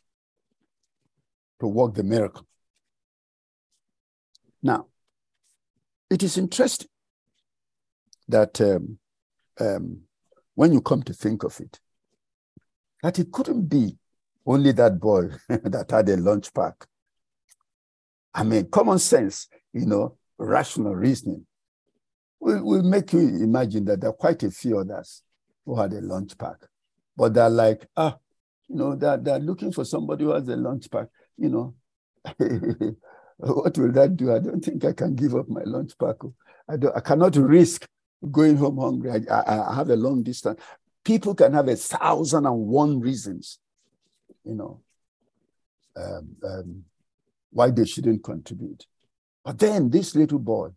[1.60, 2.46] to work the miracle.
[4.62, 4.86] Now,
[6.08, 6.88] it is interesting
[8.28, 8.98] that um,
[9.58, 10.02] um,
[10.54, 11.80] when you come to think of it,
[13.02, 13.96] that it couldn't be
[14.46, 16.86] only that boy that had a lunch pack.
[18.34, 21.46] I mean, common sense, you know, rational reasoning
[22.40, 25.22] will, will make you imagine that there are quite a few others
[25.64, 26.56] who had a lunch pack.
[27.16, 28.16] But they're like, ah,
[28.68, 31.74] you know, they're, they're looking for somebody who has a lunch pack, you know.
[33.36, 34.32] what will that do?
[34.34, 36.16] I don't think I can give up my lunch pack.
[36.68, 37.86] I, don't, I cannot risk
[38.30, 39.10] going home hungry.
[39.10, 40.60] I, I, I have a long distance.
[41.04, 43.58] People can have a thousand and one reasons,
[44.44, 44.80] you know,
[45.96, 46.84] um, um,
[47.50, 48.86] why they shouldn't contribute.
[49.44, 50.68] But then this little boy,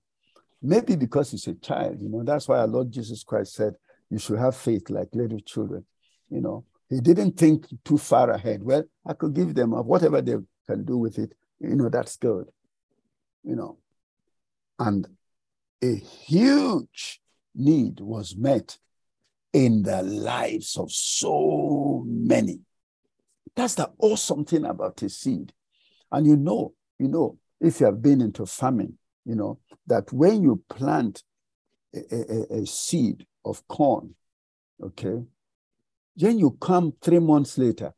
[0.61, 3.75] maybe because he's a child, you know, that's why our Lord Jesus Christ said,
[4.09, 5.85] you should have faith like little children.
[6.29, 8.63] You know, he didn't think too far ahead.
[8.63, 10.35] Well, I could give them whatever they
[10.67, 11.33] can do with it.
[11.59, 12.47] You know, that's good.
[13.43, 13.77] You know,
[14.79, 15.07] and
[15.83, 17.21] a huge
[17.55, 18.77] need was met
[19.53, 22.59] in the lives of so many.
[23.55, 25.53] That's the awesome thing about a seed.
[26.11, 30.43] And you know, you know, if you have been into farming, you know, that when
[30.43, 31.23] you plant
[31.93, 34.13] a, a, a seed of corn,
[34.83, 35.23] okay,
[36.17, 37.93] then you come three months later,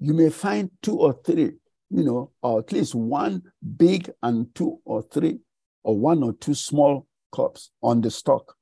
[0.00, 1.52] you may find two or three,
[1.90, 3.42] you know, or at least one
[3.76, 5.38] big and two or three,
[5.82, 8.56] or one or two small crops on the stalk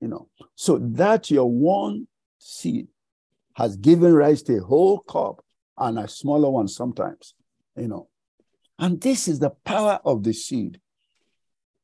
[0.00, 0.28] you know.
[0.54, 2.08] So that your one
[2.38, 2.88] seed
[3.54, 5.44] has given rise to a whole crop
[5.76, 7.34] and a smaller one sometimes,
[7.76, 8.08] you know.
[8.78, 10.80] And this is the power of the seed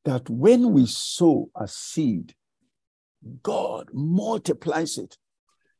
[0.05, 2.33] that when we sow a seed,
[3.43, 5.17] God multiplies it,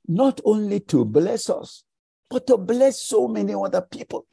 [0.08, 1.84] not only to bless us,
[2.30, 4.28] but to bless so many other people.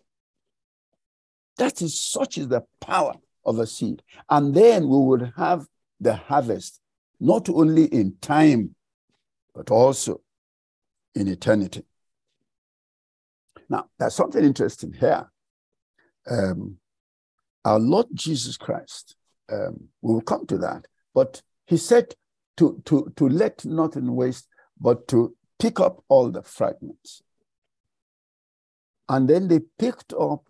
[1.59, 3.15] That is such is the power
[3.45, 4.03] of a seed.
[4.29, 5.67] And then we would have
[6.01, 6.81] the harvest
[7.21, 8.75] not only in time,
[9.55, 10.21] but also
[11.15, 11.85] in eternity.
[13.69, 15.31] Now, there's something interesting here.
[16.29, 16.79] Um,
[17.65, 19.17] our Lord Jesus Christ,
[19.51, 22.15] um, we will come to that, but he said
[22.57, 24.49] to, to, to let nothing waste,
[24.79, 27.23] but to pick up all the fragments.
[29.09, 30.47] And then they picked up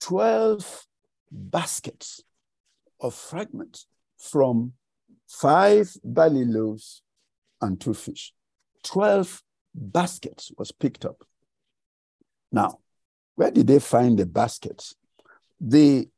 [0.00, 0.86] 12
[1.30, 2.22] baskets
[3.00, 3.86] of fragments
[4.18, 4.72] from
[5.40, 7.02] five barley loaves
[7.60, 8.32] and two fish.
[8.84, 9.42] 12
[9.74, 11.24] baskets was picked up.
[12.52, 12.78] Now,
[13.34, 14.94] where did they find the baskets?
[15.60, 16.08] The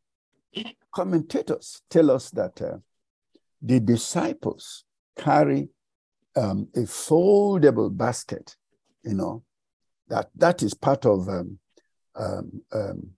[0.95, 2.79] commentators tell us that uh,
[3.63, 4.85] the disciples
[5.17, 5.69] carry
[6.35, 8.57] um, a foldable basket,
[9.03, 9.45] you know,
[10.09, 11.59] that, that is part of um,
[12.15, 13.11] um, um,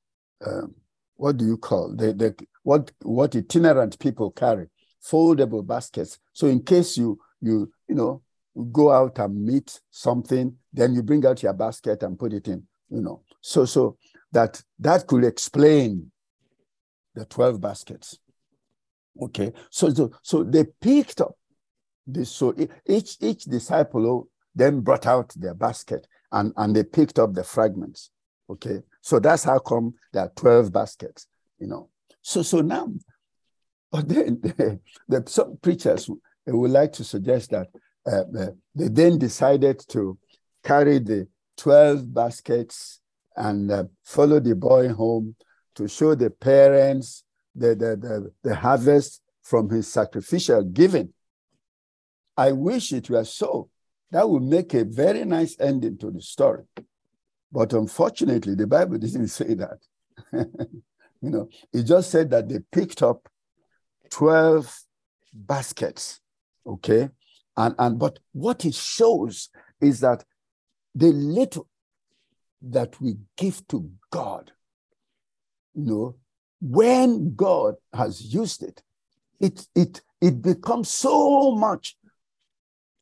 [0.46, 0.74] um
[1.16, 4.68] what do you call the, the what what itinerant people carry
[5.04, 6.18] foldable baskets.
[6.32, 8.22] So in case you you you know
[8.72, 12.66] go out and meet something, then you bring out your basket and put it in.
[12.90, 13.96] You know, so so
[14.32, 16.11] that that could explain
[17.14, 18.18] the twelve baskets.
[19.20, 21.37] Okay, so so, so they picked up
[22.06, 22.30] this.
[22.30, 22.54] So
[22.87, 28.11] each each disciple then brought out their basket and and they picked up the fragments.
[28.50, 31.26] Okay, so that's how come there are twelve baskets.
[31.58, 31.90] You know,
[32.22, 32.88] so so now
[33.90, 34.40] but then
[35.09, 36.09] the, some preachers
[36.46, 37.68] would like to suggest that
[38.07, 40.18] uh, uh, they then decided to
[40.64, 43.01] carry the 12 baskets
[43.37, 45.35] and uh, follow the boy home
[45.74, 47.24] to show the parents
[47.55, 51.12] the, the, the, the harvest from his sacrificial giving.
[52.37, 53.68] I wish it were so.
[54.11, 56.64] That would make a very nice ending to the story.
[57.51, 59.79] But unfortunately, the Bible didn't say that.
[60.33, 63.29] you know, it just said that they picked up
[64.10, 64.74] 12
[65.32, 66.20] baskets.
[66.66, 67.08] Okay.
[67.56, 69.48] And, and but what it shows
[69.80, 70.24] is that
[70.94, 71.68] the little
[72.62, 74.52] that we give to God,
[75.74, 76.16] you know,
[76.60, 78.82] when God has used it,
[79.40, 81.96] it, it, it becomes so much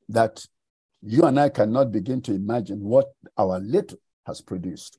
[0.08, 0.44] that
[1.02, 4.98] you and I cannot begin to imagine what our little has produced.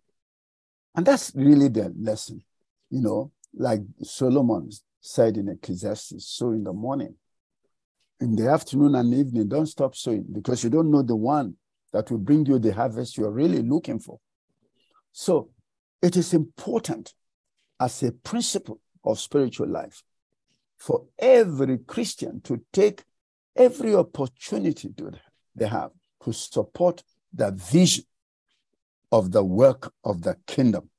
[0.96, 2.44] And that's really the lesson,
[2.90, 4.70] you know, like Solomon
[5.08, 7.16] said in Ecclesiastes, sow in the morning.
[8.20, 11.56] In the afternoon and evening, don't stop sowing because you don't know the one
[11.94, 14.20] that will bring you the harvest you're really looking for.
[15.12, 15.50] So
[16.02, 17.14] it is important
[17.80, 20.04] as a principle of spiritual life
[20.78, 23.04] for every Christian to take
[23.56, 24.94] every opportunity
[25.56, 25.92] they have
[26.24, 28.04] to support the vision
[29.12, 30.90] of the work of the kingdom.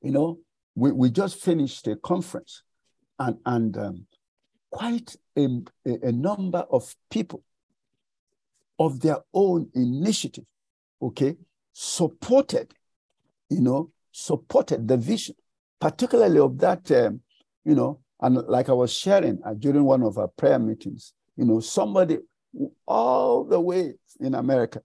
[0.00, 0.38] You know,
[0.74, 2.62] we, we just finished a conference
[3.18, 4.06] and, and um,
[4.70, 5.48] quite a,
[5.84, 7.42] a number of people
[8.78, 10.44] of their own initiative,
[11.00, 11.36] okay,
[11.72, 12.72] supported,
[13.48, 15.34] you know, supported the vision,
[15.80, 17.20] particularly of that, um,
[17.64, 21.44] you know, and like I was sharing uh, during one of our prayer meetings, you
[21.44, 22.18] know, somebody
[22.86, 24.80] all the way in America,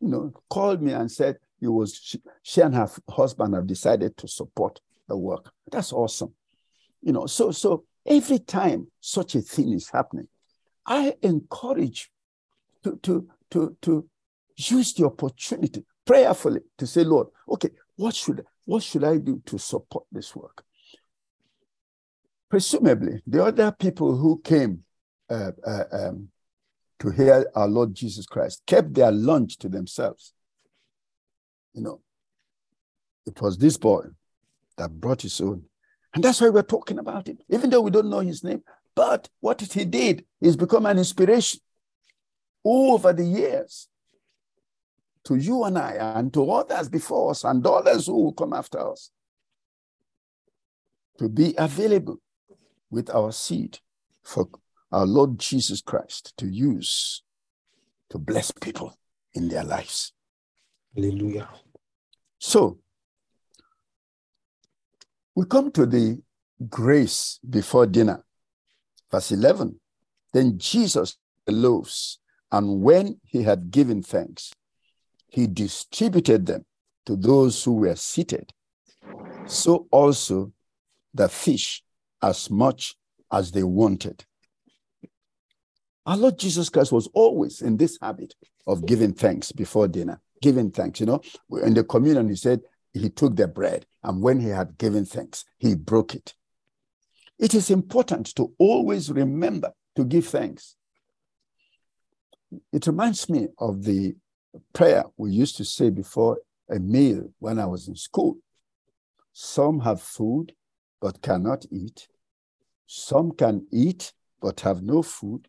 [0.00, 4.16] you know, called me and said he was she, she and her husband have decided
[4.16, 5.52] to support the work.
[5.70, 6.34] That's awesome.
[7.02, 10.28] You know, so so every time such a thing is happening,
[10.86, 12.10] I encourage
[12.84, 14.08] to to to to
[14.56, 19.58] use the opportunity prayerfully to say, Lord, okay, what should what should I do to
[19.58, 20.62] support this work?
[22.48, 24.84] Presumably, the other people who came
[25.28, 26.28] uh, uh, um,
[26.98, 30.32] to hear our Lord Jesus Christ kept their lunch to themselves.
[31.72, 32.00] You know,
[33.26, 34.06] it was this boy
[34.76, 35.64] that brought his own.
[36.14, 38.62] And that's why we're talking about him, even though we don't know his name.
[38.94, 41.60] But what he did is become an inspiration
[42.64, 43.88] over the years
[45.24, 48.78] to you and I and to others before us and others who will come after
[48.90, 49.10] us
[51.18, 52.18] to be available
[52.90, 53.78] with our seed
[54.22, 54.48] for
[54.90, 57.22] our Lord Jesus Christ to use
[58.08, 58.98] to bless people
[59.34, 60.12] in their lives.
[60.94, 61.48] Hallelujah.
[62.38, 62.78] So,
[65.40, 66.20] we come to the
[66.68, 68.22] grace before dinner.
[69.10, 69.80] Verse 11.
[70.34, 71.16] Then Jesus
[71.48, 72.18] loaves,
[72.52, 74.52] and when he had given thanks,
[75.28, 76.66] he distributed them
[77.06, 78.52] to those who were seated.
[79.46, 80.52] So also
[81.14, 81.82] the fish,
[82.20, 82.94] as much
[83.32, 84.22] as they wanted.
[86.04, 88.34] Our Lord Jesus Christ was always in this habit
[88.66, 91.00] of giving thanks before dinner, giving thanks.
[91.00, 91.22] You know,
[91.62, 92.60] in the communion, he said
[92.92, 96.34] he took the bread, and when he had given thanks, he broke it.
[97.38, 100.76] It is important to always remember to give thanks.
[102.72, 104.16] It reminds me of the
[104.72, 108.38] prayer we used to say before a meal when I was in school.
[109.32, 110.52] Some have food
[111.00, 112.08] but cannot eat.
[112.86, 115.48] Some can eat but have no food.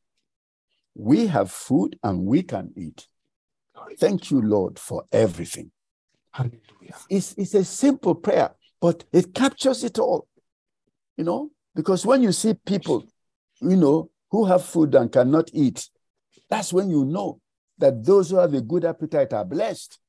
[0.93, 3.07] We have food and we can eat.
[3.97, 5.71] Thank you, Lord, for everything.
[6.31, 6.95] Hallelujah.
[7.09, 10.27] It's, it's a simple prayer, but it captures it all.
[11.17, 13.05] You know, because when you see people,
[13.59, 15.89] you know, who have food and cannot eat,
[16.49, 17.39] that's when you know
[17.77, 19.99] that those who have a good appetite are blessed.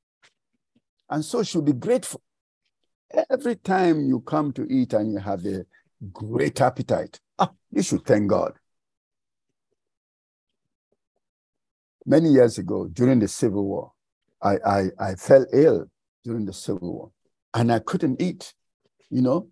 [1.11, 2.23] And so should be grateful.
[3.29, 5.67] Every time you come to eat and you have a
[6.13, 8.55] great appetite, ah, you should thank God.
[12.07, 13.93] Many years ago, during the Civil War,
[14.41, 15.87] I, I, I fell ill
[16.25, 17.11] during the Civil War
[17.55, 18.55] and I couldn't eat,
[19.11, 19.49] you know.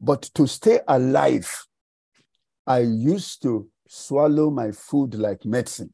[0.00, 1.66] But to stay alive,
[2.66, 5.92] I used to swallow my food like medicine,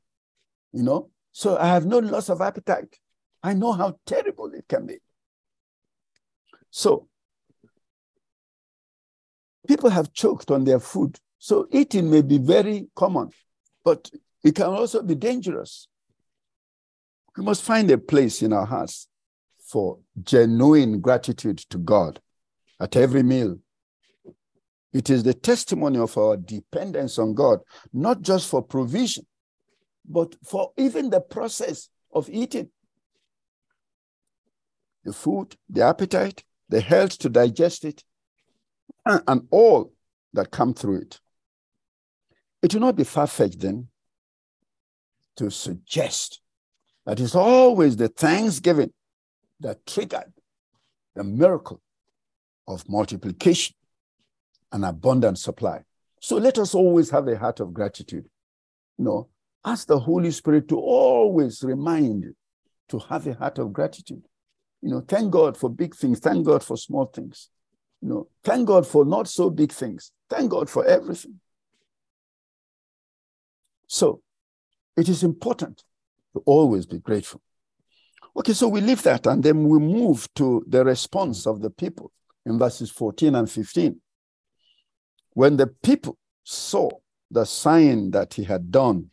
[0.72, 1.10] you know.
[1.32, 2.98] So I have no loss of appetite.
[3.42, 4.98] I know how terrible it can be.
[6.70, 7.08] So
[9.66, 11.18] people have choked on their food.
[11.38, 13.30] So eating may be very common,
[13.84, 14.10] but
[14.42, 15.88] it can also be dangerous.
[17.36, 19.06] We must find a place in our hearts
[19.68, 22.20] for genuine gratitude to God
[22.80, 23.58] at every meal.
[24.94, 27.60] It is the testimony of our dependence on God,
[27.92, 29.26] not just for provision,
[30.08, 32.70] but for even the process of eating.
[35.04, 38.02] The food, the appetite, the health to digest it,
[39.04, 39.92] and all
[40.32, 41.20] that come through it.
[42.62, 43.88] It will not be far fetched then
[45.36, 46.40] to suggest
[47.06, 48.92] that it's always the thanksgiving
[49.60, 50.32] that triggered
[51.14, 51.80] the miracle
[52.66, 53.74] of multiplication
[54.72, 55.82] and abundant supply.
[56.20, 58.28] So let us always have a heart of gratitude.
[58.98, 59.28] You know,
[59.64, 62.36] ask the Holy Spirit to always remind you
[62.88, 64.22] to have a heart of gratitude.
[64.82, 67.48] You know, thank God for big things, thank God for small things.
[68.00, 70.12] You know, thank God for not so big things.
[70.30, 71.40] Thank God for everything.
[73.88, 74.22] So
[74.96, 75.82] it is important
[76.34, 77.40] to always be grateful.
[78.38, 82.12] Okay, so we leave that and then we move to the response of the people
[82.46, 84.00] in verses 14 and 15.
[85.32, 86.88] When the people saw
[87.32, 89.10] the sign that he had done,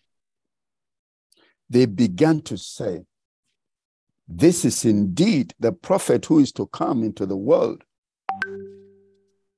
[1.67, 3.01] they began to say,
[4.28, 7.84] This is indeed the prophet who is to come into the world.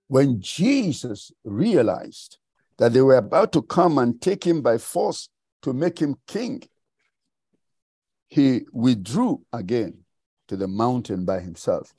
[0.07, 2.38] When Jesus realized
[2.78, 5.28] that they were about to come and take him by force
[5.63, 6.63] to make him king,
[8.28, 9.99] he withdrew again
[10.47, 11.93] to the mountain by himself.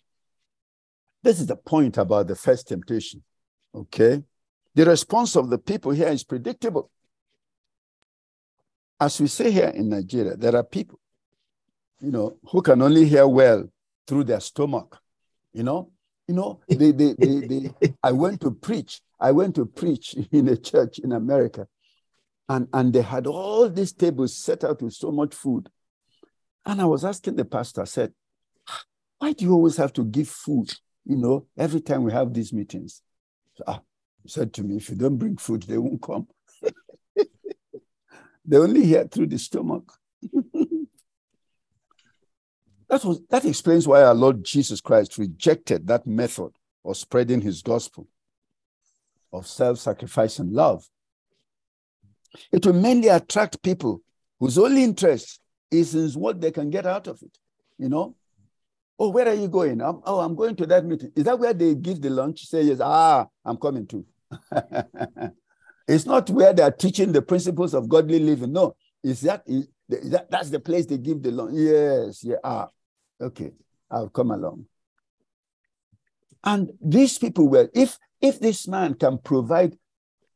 [1.23, 3.23] This is the point about the first temptation.
[3.75, 4.23] Okay?
[4.75, 6.91] The response of the people here is predictable.
[9.01, 10.99] As we say here in Nigeria, there are people,
[12.01, 13.69] you know, who can only hear well
[14.07, 15.01] through their stomach.
[15.53, 15.91] You know,
[16.27, 19.01] you know, they, they, they, they, I went to preach.
[19.21, 21.67] I went to preach in a church in America,
[22.49, 25.69] and, and they had all these tables set out with so much food.
[26.65, 28.13] And I was asking the pastor, I said,
[29.19, 30.73] why do you always have to give food,
[31.05, 33.03] you know, every time we have these meetings?
[33.55, 33.81] So, ah,
[34.23, 36.29] he said to me, if you don't bring food, they won't come.
[38.45, 39.93] they only hear through the stomach.
[42.89, 46.53] that, was, that explains why our Lord Jesus Christ rejected that method
[46.85, 48.07] of spreading his gospel
[49.33, 50.89] of self sacrifice and love.
[52.53, 54.03] It will mainly attract people
[54.39, 55.41] whose only interest
[55.71, 57.39] is what they can get out of it.
[57.79, 58.17] You know,
[58.99, 59.81] oh, where are you going?
[59.81, 61.13] I'm, oh, I'm going to that meeting.
[61.15, 62.47] Is that where they give the lunch?
[62.47, 62.81] Say yes.
[62.81, 64.05] Ah, I'm coming too.
[65.89, 68.53] it's not where they are teaching the principles of godly living.
[68.53, 71.53] No, is that is that that's the place they give the lunch?
[71.55, 72.37] Yes, yeah.
[72.43, 72.69] Ah,
[73.21, 73.53] okay,
[73.91, 74.67] I'll come along.
[76.45, 79.77] And these people were, if if this man can provide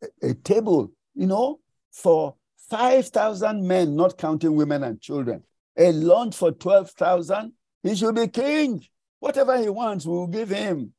[0.03, 1.61] a, a table, you know,
[1.91, 2.37] for
[2.73, 5.45] 5,000 men, not counting women and children,
[5.77, 7.53] a lunch for 12,000,
[7.83, 8.83] he should be king.
[9.21, 10.95] Whatever he wants, we'll give him.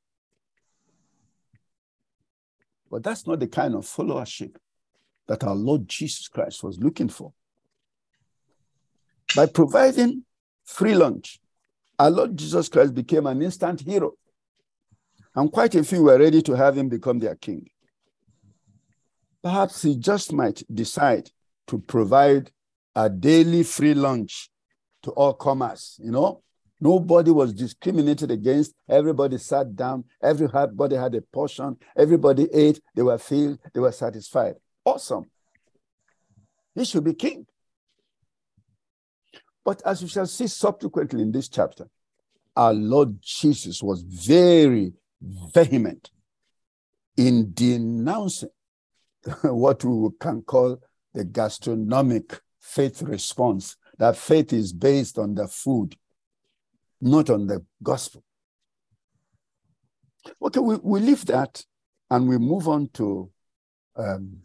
[2.91, 4.55] But that's not the kind of followership
[5.25, 7.33] that our Lord Jesus Christ was looking for.
[9.35, 10.25] By providing
[10.63, 11.39] free lunch,
[11.97, 14.11] our Lord Jesus Christ became an instant hero.
[15.33, 17.67] And quite a few were ready to have him become their king.
[19.41, 21.31] Perhaps he just might decide
[21.67, 22.51] to provide
[22.95, 24.49] a daily free lunch
[25.03, 26.41] to all comers, you know?
[26.79, 28.73] Nobody was discriminated against.
[28.89, 30.03] Everybody sat down.
[30.21, 31.77] Everybody had a portion.
[31.95, 32.81] Everybody ate.
[32.93, 33.59] They were filled.
[33.73, 34.55] They were satisfied.
[34.83, 35.29] Awesome.
[36.75, 37.45] He should be king.
[39.63, 41.87] But as we shall see subsequently in this chapter,
[42.55, 44.91] our Lord Jesus was very
[45.21, 46.11] vehement
[47.15, 48.49] in denouncing
[49.43, 50.79] what we can call
[51.13, 53.77] the gastronomic faith response.
[53.97, 55.95] That faith is based on the food,
[56.99, 58.23] not on the gospel.
[60.41, 61.63] Okay, we, we leave that
[62.09, 63.29] and we move on to
[63.95, 64.37] um,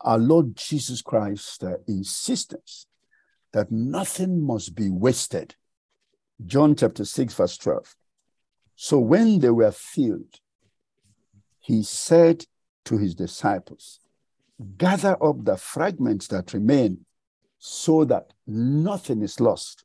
[0.00, 2.86] our Lord Jesus Christ's uh, insistence
[3.52, 5.54] that nothing must be wasted.
[6.44, 7.94] John chapter 6, verse 12.
[8.74, 10.40] So when they were filled,
[11.60, 12.46] he said
[12.86, 14.00] to his disciples,
[14.76, 17.04] gather up the fragments that remain
[17.58, 19.84] so that nothing is lost.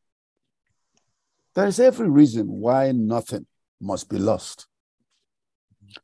[1.53, 3.45] There is every reason why nothing
[3.79, 4.67] must be lost.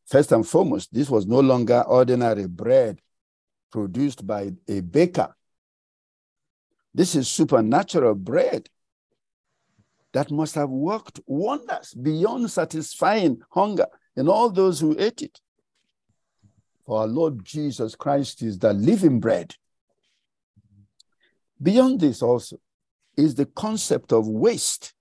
[0.05, 2.99] First and foremost, this was no longer ordinary bread
[3.71, 5.35] produced by a baker.
[6.93, 8.69] This is supernatural bread
[10.13, 15.39] that must have worked wonders beyond satisfying hunger in all those who ate it.
[16.85, 19.55] For our Lord Jesus Christ is the living bread.
[21.61, 22.57] Beyond this, also,
[23.15, 24.93] is the concept of waste.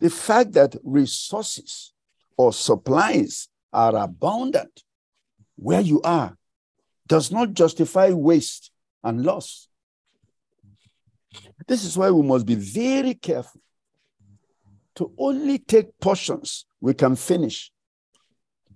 [0.00, 1.92] The fact that resources
[2.36, 4.82] or supplies are abundant
[5.56, 6.36] where you are
[7.06, 8.70] does not justify waste
[9.02, 9.68] and loss.
[11.66, 13.60] This is why we must be very careful
[14.96, 17.70] to only take portions we can finish.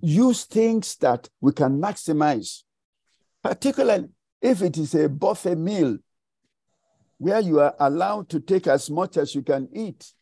[0.01, 2.62] Use things that we can maximize,
[3.42, 4.09] particularly
[4.40, 5.98] if it is a buffet meal
[7.18, 10.12] where you are allowed to take as much as you can eat,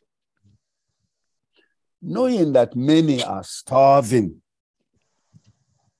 [2.02, 4.40] knowing that many are starving.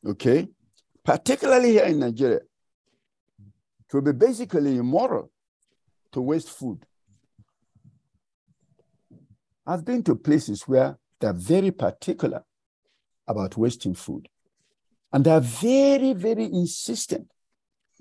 [0.05, 0.49] Okay?
[1.05, 5.31] Particularly here in Nigeria, it will be basically immoral
[6.13, 6.85] to waste food.
[9.65, 12.43] I've been to places where they're very particular
[13.29, 14.29] about wasting food.
[15.13, 17.31] And they're very, very insistent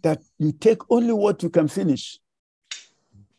[0.04, 2.20] that you take only what you can finish,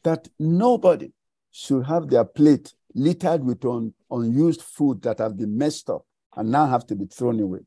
[0.02, 1.12] that nobody
[1.50, 6.50] should have their plate littered with un, unused food that have been messed up and
[6.50, 7.60] now have to be thrown away.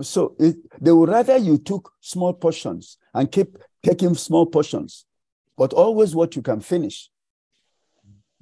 [0.00, 5.04] So it, they would rather you took small portions and keep taking small portions,
[5.56, 7.10] but always what you can finish,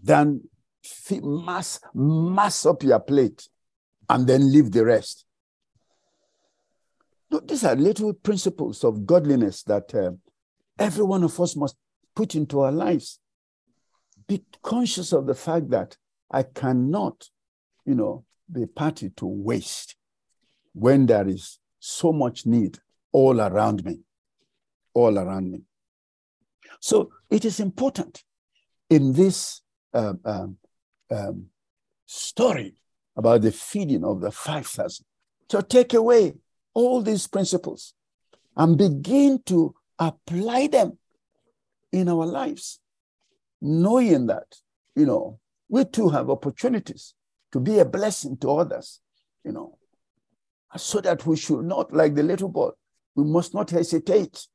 [0.03, 0.43] than
[1.23, 3.49] mass mass up your plate
[4.11, 5.25] and then leave the rest.
[7.31, 10.11] No, these are little principles of godliness that uh,
[10.81, 11.77] every one of us must
[12.17, 13.21] put into our lives.
[14.27, 15.97] Be conscious of the fact that
[16.29, 17.29] I cannot,
[17.87, 19.95] you know, be party to waste
[20.73, 22.79] when there is so much need
[23.13, 24.01] all around me,
[24.93, 25.61] all around me.
[26.81, 28.25] So it is important
[28.89, 29.61] in this
[29.95, 30.57] um, um,
[31.13, 31.47] um,
[32.07, 32.75] story
[33.21, 35.05] about the feeding of the 5,000
[35.51, 36.33] to take away
[36.73, 37.93] all these principles
[38.57, 40.97] and begin to apply them
[41.93, 42.81] in our lives,
[43.61, 44.57] knowing that,
[44.97, 47.15] you know, we too have opportunities
[47.53, 49.01] to be a blessing to others,
[49.45, 49.77] you know,
[50.79, 52.71] so that we should not, like the little boy,
[53.15, 54.47] we must not hesitate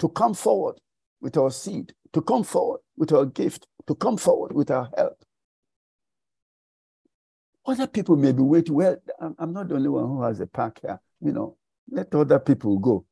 [0.00, 0.80] to come forward
[1.20, 5.19] with our seed, to come forward with our gift, to come forward with our help.
[7.70, 8.74] Other people may be waiting.
[8.74, 8.96] Well,
[9.38, 11.00] I'm not the only one who has a pack here.
[11.20, 11.56] You know,
[11.88, 13.06] let other people go.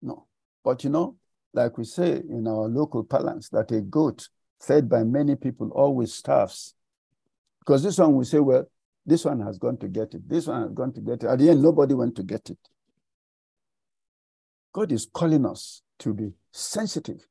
[0.00, 0.26] No.
[0.64, 1.16] But you know,
[1.52, 6.14] like we say in our local parlance, that a goat fed by many people always
[6.14, 6.74] starves.
[7.60, 8.64] Because this one will say, well,
[9.04, 10.26] this one has gone to get it.
[10.26, 11.26] This one has gone to get it.
[11.26, 12.58] At the end, nobody went to get it.
[14.72, 17.26] God is calling us to be sensitive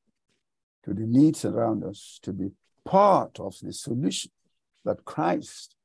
[0.83, 2.51] to the needs around us, to be
[2.85, 4.29] part of the solution
[4.85, 5.75] that Christ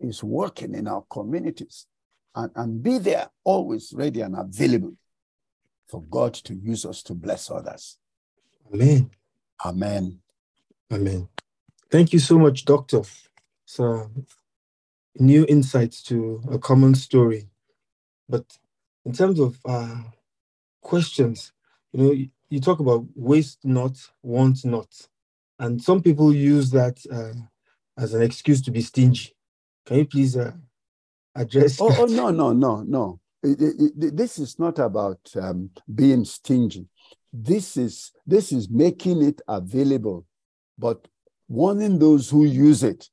[0.00, 1.86] is working in our communities
[2.34, 4.94] and, and be there always ready and available
[5.88, 7.98] for God to use us to bless others.
[8.72, 9.10] Amen.
[9.64, 10.20] Amen.
[10.92, 11.28] Amen.
[11.90, 13.02] Thank you so much, Doctor.
[13.64, 14.10] So,
[15.18, 17.48] new insights to a common story.
[18.28, 18.44] But
[19.04, 20.02] in terms of uh,
[20.80, 21.52] questions,
[21.92, 24.88] you know, you, you talk about waste not, want not.
[25.58, 27.32] And some people use that uh,
[28.00, 29.34] as an excuse to be stingy.
[29.86, 30.52] Can you please uh,
[31.34, 31.80] address?
[31.80, 33.20] Oh, oh, no, no, no, no.
[33.42, 36.86] It, it, it, this is not about um, being stingy.
[37.32, 40.26] This is this is making it available,
[40.78, 41.06] but
[41.48, 43.08] warning those who use it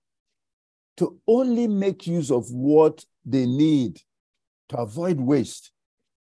[0.97, 4.01] to only make use of what they need
[4.69, 5.71] to avoid waste.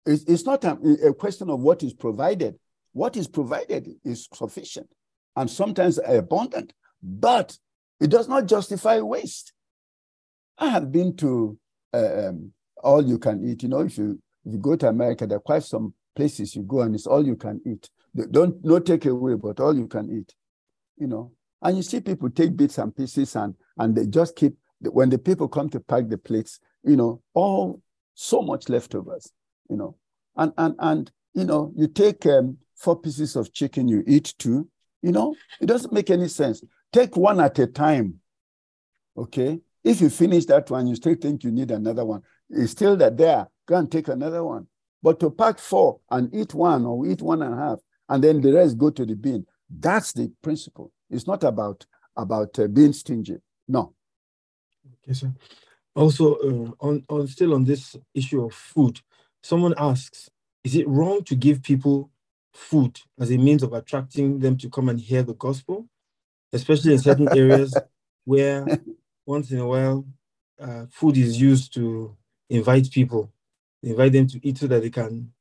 [0.05, 0.72] It's, it's not a,
[1.07, 2.59] a question of what is provided.
[2.92, 4.88] What is provided is sufficient
[5.34, 6.72] and sometimes abundant,
[7.03, 7.57] but
[8.01, 9.53] it does not justify waste.
[10.59, 11.59] I have been to
[11.92, 12.52] uh, um,
[12.82, 13.62] all you can eat.
[13.62, 16.62] You know, if you if you go to America, there are quite some places you
[16.62, 17.88] go and it's all you can eat.
[18.14, 20.34] They don't no take away, but all you can eat.
[20.96, 21.32] You know,
[21.62, 25.18] and you see people take bits and pieces and and they just keep when the
[25.18, 26.61] people come to pack the plates.
[26.84, 27.80] You know, all
[28.14, 29.32] so much leftovers.
[29.68, 29.96] You know,
[30.36, 34.68] and and and you know, you take um, four pieces of chicken, you eat two.
[35.02, 36.62] You know, it doesn't make any sense.
[36.92, 38.20] Take one at a time.
[39.16, 42.22] Okay, if you finish that one, you still think you need another one.
[42.49, 43.47] It's still that there.
[43.66, 44.66] Go and take another one.
[45.03, 48.41] But to pack four and eat one or eat one and a half, and then
[48.41, 49.47] the rest go to the bin.
[49.68, 50.91] That's the principle.
[51.11, 51.85] It's not about
[52.16, 53.37] about uh, being stingy.
[53.68, 53.95] No.
[55.05, 55.32] Okay, sir.
[55.95, 59.01] Also, uh, on, on still on this issue of food,
[59.43, 60.30] someone asks,
[60.64, 62.11] is it wrong to give people
[62.53, 65.87] food as a means of attracting them to come and hear the gospel,
[66.53, 67.76] especially in certain areas
[68.24, 68.66] where
[69.27, 70.05] once in a while,
[70.61, 72.16] uh, food is used to
[72.49, 73.33] invite people,
[73.83, 75.33] invite them to eat so that they can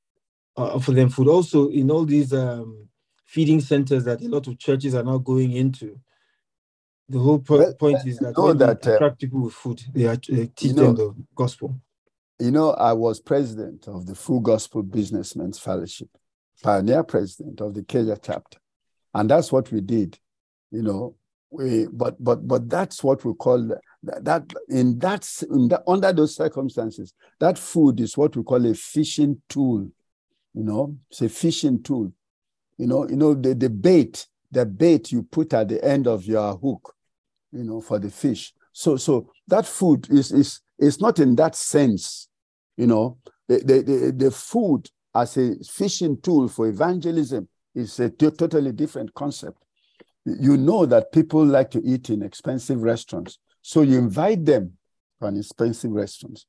[0.57, 1.27] uh, offer them food.
[1.27, 2.87] Also, in all these um,
[3.25, 5.99] feeding centers that a lot of churches are now going into,
[7.09, 9.53] the whole po- well, point is that when that, they uh, attract uh, people with
[9.53, 11.75] food, they, they teach you know, them the gospel.
[12.39, 16.09] You know, I was president of the Full Gospel Businessmen's Fellowship,
[16.61, 18.57] pioneer president of the Kenya chapter.
[19.13, 20.17] And that's what we did.
[20.71, 21.15] you know.
[21.53, 26.11] We, but but but that's what we call that, that in that in that under
[26.11, 29.87] those circumstances, that food is what we call a fishing tool.
[30.55, 32.11] You know, it's a fishing tool.
[32.79, 36.25] You know, you know the, the bait, the bait you put at the end of
[36.25, 36.95] your hook,
[37.51, 38.51] you know, for the fish.
[38.71, 42.29] So so that food is is is not in that sense,
[42.77, 43.19] you know.
[43.47, 48.71] The, the, the, the food as a fishing tool for evangelism is a t- totally
[48.71, 49.62] different concept.
[50.25, 54.77] You know that people like to eat in expensive restaurants, so you invite them
[55.19, 56.45] to an expensive restaurant.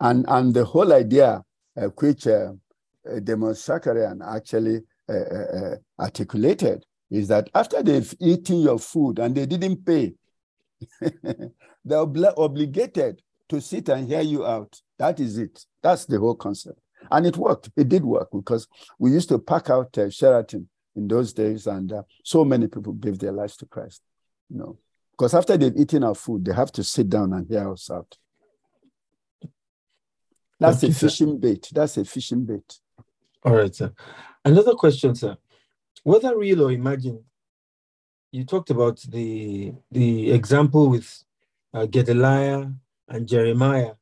[0.00, 1.42] And, and the whole idea,
[1.76, 2.52] uh, which uh,
[3.08, 9.18] uh, Demos Shakarian actually uh, uh, uh, articulated, is that after they've eaten your food
[9.18, 10.14] and they didn't pay,
[11.00, 11.50] they're
[11.84, 14.80] obli- obligated to sit and hear you out.
[14.98, 15.64] That is it.
[15.82, 16.78] That's the whole concept.
[17.10, 17.70] And it worked.
[17.76, 18.66] It did work because
[18.98, 22.92] we used to pack out uh, Sheraton in those days, and uh, so many people
[22.92, 24.02] gave their lives to Christ.
[24.48, 24.78] You know,
[25.12, 28.16] because after they've eaten our food, they have to sit down and hear us out.
[30.60, 31.38] That's Thank a fishing sir.
[31.38, 31.68] bait.
[31.72, 32.78] That's a fishing bait.
[33.42, 33.92] All right, sir.
[34.44, 35.36] Another question, sir.
[36.02, 37.20] Whether real or imagined,
[38.30, 41.24] you talked about the the example with
[41.72, 42.70] uh, Gedaliah
[43.08, 43.92] and Jeremiah.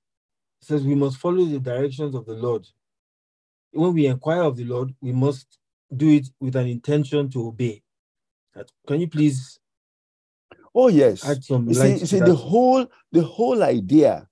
[0.61, 2.67] It says we must follow the directions of the Lord
[3.73, 5.59] when we inquire of the Lord, we must
[5.97, 7.83] do it with an intention to obey.
[8.87, 9.59] Can you please?
[10.75, 11.25] Oh yes.
[11.29, 14.27] Add some you see, see the whole the whole idea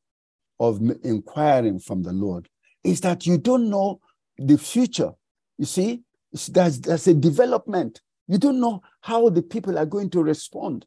[0.58, 2.48] of inquiring from the Lord
[2.84, 4.00] is that you don't know
[4.38, 5.12] the future.
[5.58, 6.02] You see,
[6.48, 8.00] that's that's a development.
[8.28, 10.86] You don't know how the people are going to respond.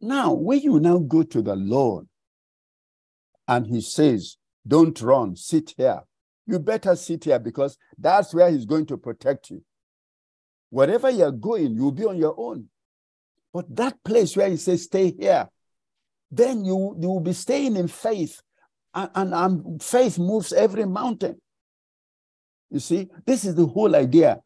[0.00, 2.06] Now, when you now go to the Lord
[3.48, 6.02] and He says, "Don't run, sit here,"
[6.46, 9.62] you better sit here because that's where he's going to protect you.
[10.70, 12.66] Wherever you're going, you'll be on your own.
[13.52, 15.48] But that place where he says, stay here,
[16.30, 18.40] then you, you will be staying in faith.
[18.94, 21.40] And, and, and faith moves every mountain.
[22.70, 24.40] You see, this is the whole idea.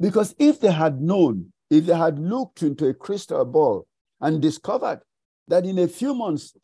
[0.00, 3.86] Because if they had known, if they had looked into a crystal ball
[4.20, 5.00] and discovered
[5.48, 6.54] that in a few months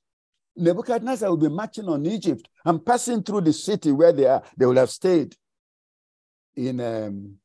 [0.57, 4.43] Nebuchadnezzar will be marching on Egypt and passing through the city where they are.
[4.57, 5.35] They will have stayed
[6.57, 7.37] in um,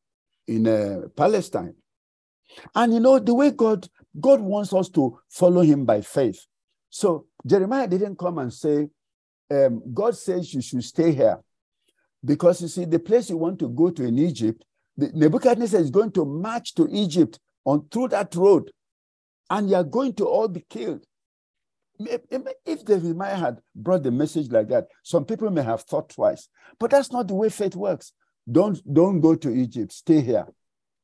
[0.47, 1.75] in uh, Palestine.
[2.75, 3.87] And you know the way God
[4.19, 6.45] God wants us to follow Him by faith.
[6.89, 8.89] So Jeremiah didn't come and say,
[9.51, 11.39] um, "God says you should stay here,"
[12.23, 14.63] because you see the place you want to go to in Egypt,
[14.97, 18.71] the, Nebuchadnezzar is going to march to Egypt on through that road,
[19.49, 21.05] and you are going to all be killed.
[21.99, 26.47] If Jeremiah had brought the message like that, some people may have thought twice.
[26.79, 28.13] But that's not the way faith works.
[28.49, 29.91] Don't, don't go to Egypt.
[29.91, 30.45] Stay here.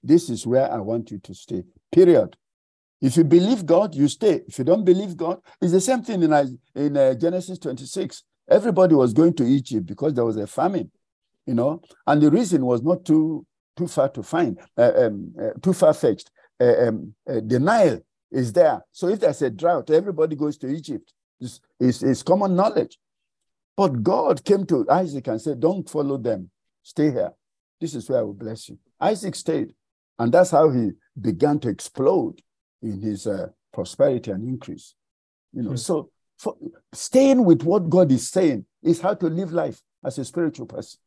[0.01, 1.63] This is where I want you to stay.
[1.91, 2.35] Period.
[3.01, 4.41] If you believe God, you stay.
[4.47, 8.23] If you don't believe God, it's the same thing in, in uh, Genesis 26.
[8.49, 10.91] Everybody was going to Egypt because there was a famine,
[11.45, 15.49] you know, and the reason was not too too far to find, uh, um, uh,
[15.61, 16.31] too far fetched.
[16.59, 17.99] Uh, um, uh, the Nile
[18.31, 18.83] is there.
[18.91, 21.13] So if there's a drought, everybody goes to Egypt.
[21.39, 22.97] It's, it's, it's common knowledge.
[23.77, 26.49] But God came to Isaac and said, Don't follow them.
[26.81, 27.33] Stay here.
[27.79, 28.79] This is where I will bless you.
[28.99, 29.73] Isaac stayed.
[30.17, 32.41] And that's how he began to explode
[32.81, 34.95] in his uh, prosperity and increase.
[35.53, 35.75] You know, hmm.
[35.75, 36.55] so for,
[36.93, 40.99] staying with what God is saying is how to live life as a spiritual person.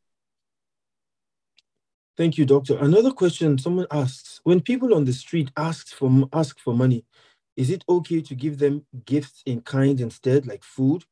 [2.19, 2.77] Thank you, doctor.
[2.77, 7.05] Another question someone asks: When people on the street ask for ask for money,
[7.55, 11.05] is it okay to give them gifts in kind instead, like food?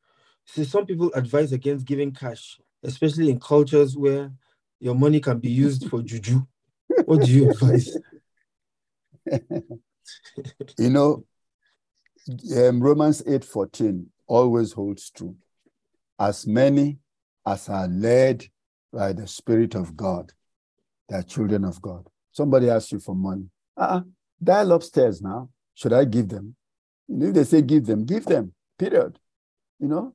[0.44, 4.30] So some people advise against giving cash, especially in cultures where
[4.80, 6.46] your money can be used for juju.
[7.06, 7.96] What do you advise?
[10.78, 11.24] you know,
[12.54, 15.36] um, Romans 8:14 always holds true.
[16.20, 16.98] As many
[17.46, 18.44] as are led
[18.92, 20.34] by the Spirit of God,
[21.08, 22.06] they are children of God.
[22.32, 23.46] Somebody asks you for money.
[23.76, 24.02] Uh-uh.
[24.42, 25.48] Dial upstairs now.
[25.74, 26.54] Should I give them?
[27.08, 29.18] You know, if they say give them, give them, period.
[29.78, 30.14] You know,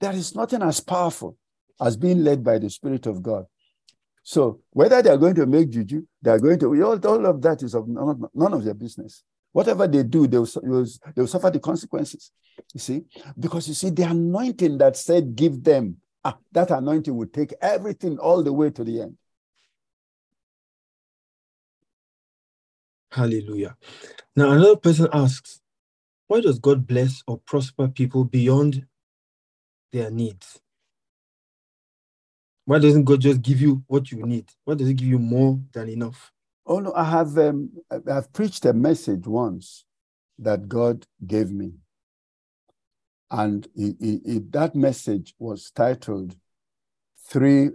[0.00, 1.36] there is nothing as powerful
[1.80, 3.44] as being led by the Spirit of God.
[4.22, 7.42] So whether they are going to make juju, they are going to, all, all of
[7.42, 9.22] that is of none, none of their business.
[9.52, 12.30] Whatever they do, they will, they will suffer the consequences.
[12.72, 13.02] You see,
[13.38, 18.18] because you see, the anointing that said give them, ah, that anointing will take everything
[18.18, 19.16] all the way to the end.
[23.10, 23.76] Hallelujah.
[24.36, 25.60] Now, another person asks,
[26.28, 28.86] why does God bless or prosper people beyond
[29.92, 30.60] their needs?
[32.66, 34.48] Why doesn't God just give you what you need?
[34.64, 36.30] Why does He give you more than enough?
[36.64, 37.70] Oh no, I have um,
[38.08, 39.84] I've preached a message once
[40.38, 41.72] that God gave me,
[43.28, 46.36] and that message was titled
[47.28, 47.70] Three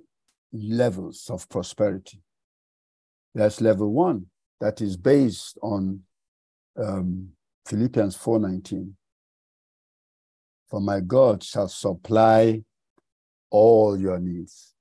[0.53, 2.21] Levels of Prosperity.
[3.33, 4.27] That's level one
[4.59, 6.01] that is based on
[6.77, 7.29] um,
[7.65, 8.93] Philippians 4:19.
[10.69, 12.63] For my God shall supply
[13.49, 14.73] all your needs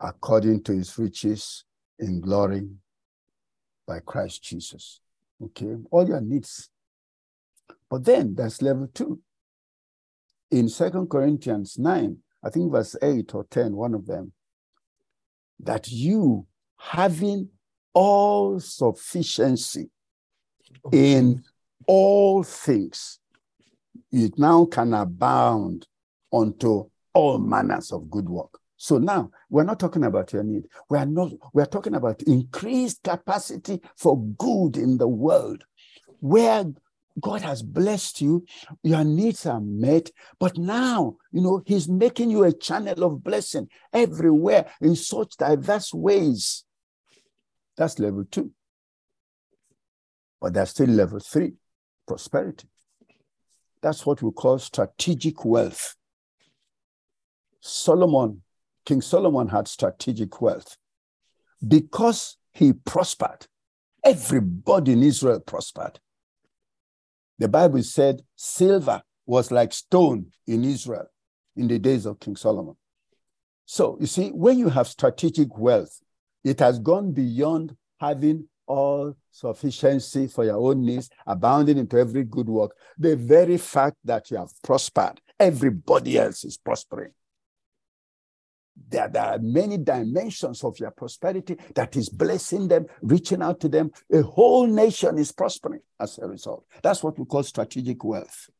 [0.00, 1.64] according to his riches
[1.98, 2.68] in glory
[3.86, 5.00] by Christ Jesus.
[5.42, 6.70] Okay, all your needs.
[7.90, 9.20] But then there's level two.
[10.50, 14.32] In Second Corinthians 9, I think verse 8 or 10, one of them,
[15.60, 16.46] that you
[16.78, 17.48] having
[17.94, 19.90] all sufficiency
[20.84, 21.42] oh, in
[21.86, 23.18] all things,
[24.12, 25.86] it now can abound
[26.32, 28.58] unto all manners of good work.
[28.76, 30.64] So now we're not talking about your need.
[30.90, 35.64] We are not, we're talking about increased capacity for good in the world
[36.20, 36.64] where
[37.20, 38.44] God has blessed you,
[38.82, 43.68] your needs are met, but now, you know, He's making you a channel of blessing
[43.92, 46.63] everywhere in such diverse ways.
[47.76, 48.50] That's level two.
[50.40, 51.54] But there's still level three
[52.06, 52.68] prosperity.
[53.82, 55.96] That's what we call strategic wealth.
[57.60, 58.42] Solomon,
[58.84, 60.76] King Solomon had strategic wealth.
[61.66, 63.46] Because he prospered,
[64.04, 65.98] everybody in Israel prospered.
[67.38, 71.06] The Bible said silver was like stone in Israel
[71.56, 72.76] in the days of King Solomon.
[73.66, 76.00] So, you see, when you have strategic wealth,
[76.44, 82.48] it has gone beyond having all sufficiency for your own needs, abounding into every good
[82.48, 82.76] work.
[82.98, 87.12] The very fact that you have prospered, everybody else is prospering.
[88.88, 93.68] There, there are many dimensions of your prosperity that is blessing them, reaching out to
[93.68, 93.92] them.
[94.12, 96.66] A whole nation is prospering as a result.
[96.82, 98.50] That's what we call strategic wealth.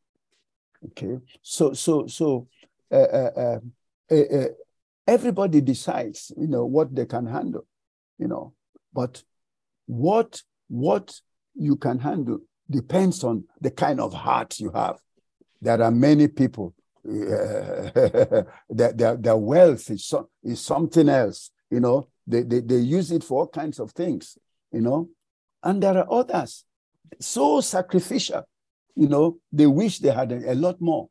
[0.87, 2.47] Okay, so so so
[2.93, 3.59] uh, uh, uh,
[4.11, 4.49] uh, uh
[5.07, 7.67] everybody decides, you know, what they can handle,
[8.19, 8.55] you know,
[8.93, 9.23] but
[9.87, 11.21] what what
[11.55, 12.39] you can handle
[12.71, 14.99] depends on the kind of heart you have.
[15.61, 21.51] There are many people their, their, their wealth is, so, is something else.
[21.71, 24.39] You know, they, they, they use it for all kinds of things,
[24.73, 25.11] you know.
[25.63, 26.65] And there are others
[27.21, 28.43] so sacrificial,
[28.95, 31.09] you know, they wish they had a, a lot more,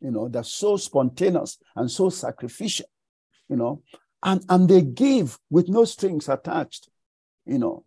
[0.00, 2.86] you know, they're so spontaneous and so sacrificial,
[3.48, 3.82] you know,
[4.26, 6.88] and, and they give with no strings attached,
[7.46, 7.84] you know.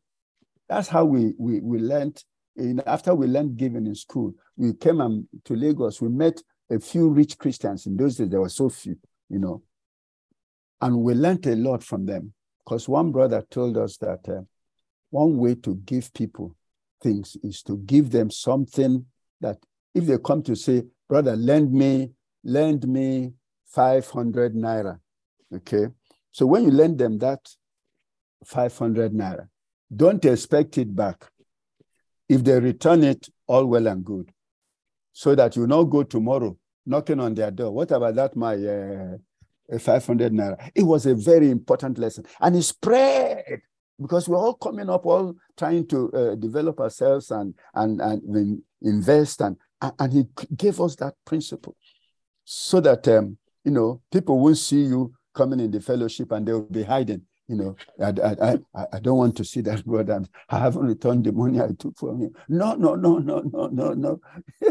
[0.69, 2.23] That's how we, we, we learned
[2.55, 6.01] in, after we learned giving in school, we came to Lagos.
[6.01, 7.85] We met a few rich Christians.
[7.85, 8.97] In those days, there were so few,
[9.29, 9.63] you know.
[10.81, 12.33] And we learned a lot from them
[12.63, 14.41] because one brother told us that uh,
[15.09, 16.55] one way to give people
[17.01, 19.05] things is to give them something
[19.41, 19.57] that
[19.93, 22.11] if they come to say, brother, lend me,
[22.43, 23.33] lend me
[23.67, 24.99] 500 naira.
[25.53, 25.87] Okay.
[26.31, 27.39] So when you lend them that
[28.45, 29.47] 500 naira,
[29.95, 31.25] don't expect it back.
[32.27, 34.31] If they return it, all well and good
[35.11, 36.55] so that you not go tomorrow
[36.85, 37.71] knocking on their door.
[37.71, 40.71] What about that, my uh, 500 naira?
[40.73, 42.25] It was a very important lesson.
[42.39, 43.61] And it spread
[43.99, 49.41] because we're all coming up, all trying to uh, develop ourselves and, and, and invest.
[49.41, 50.25] And, and he
[50.55, 51.75] gave us that principle
[52.45, 56.61] so that, um, you know, people won't see you coming in the fellowship and they'll
[56.79, 60.23] be hiding you know, I, I, I, I don't want to see that brother.
[60.49, 62.35] I haven't returned the money I took from him.
[62.47, 64.21] No, no, no, no, no, no, no.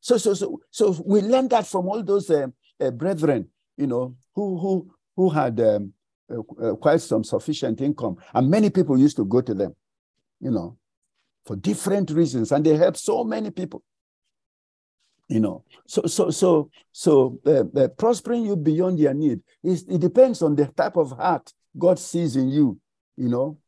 [0.00, 2.48] so, so, so, so we learned that from all those uh,
[2.78, 3.48] uh, brethren,
[3.78, 5.94] you know, who, who, who had um,
[6.30, 9.74] uh, uh, quite some sufficient income, and many people used to go to them,
[10.40, 10.76] you know,
[11.46, 13.82] for different reasons, and they helped so many people
[15.28, 20.00] you know so so so so uh, uh, prospering you beyond your need is it
[20.00, 22.78] depends on the type of heart God sees in you,
[23.16, 23.58] you know.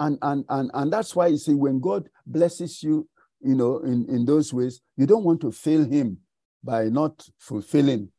[0.00, 3.08] And, and, and, and that's why you see, when God blesses you,
[3.40, 6.18] you know, in, in those ways, you don't want to fail him
[6.64, 8.10] by not fulfilling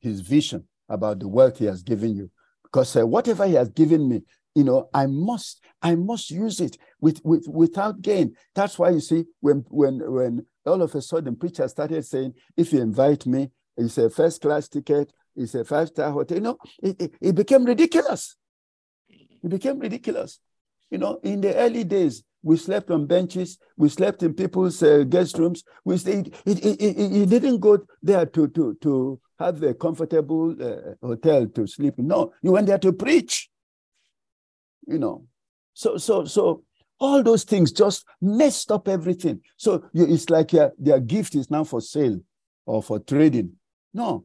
[0.00, 2.30] his vision about the wealth he has given you.
[2.64, 4.22] Because uh, whatever he has given me,
[4.54, 8.34] you know, I must, I must use it with, with without gain.
[8.54, 12.72] That's why you see, when when when all of a sudden preachers started saying, if
[12.72, 16.36] you invite me, it's a first class ticket, it's a five star hotel.
[16.36, 18.36] You know, it, it, it became ridiculous.
[19.08, 20.40] It became ridiculous.
[20.90, 25.04] You know, in the early days, we slept on benches, we slept in people's uh,
[25.08, 25.64] guest rooms.
[25.84, 30.54] We stayed, it, it, it, it, didn't go there to, to, to have a comfortable
[30.60, 31.94] uh, hotel to sleep.
[31.98, 33.50] No, you went there to preach.
[34.86, 35.26] You know,
[35.74, 36.64] So, so, so
[37.00, 39.40] all those things just messed up everything.
[39.56, 42.20] So it's like uh, their gift is now for sale
[42.66, 43.52] or for trading.
[43.94, 44.24] No,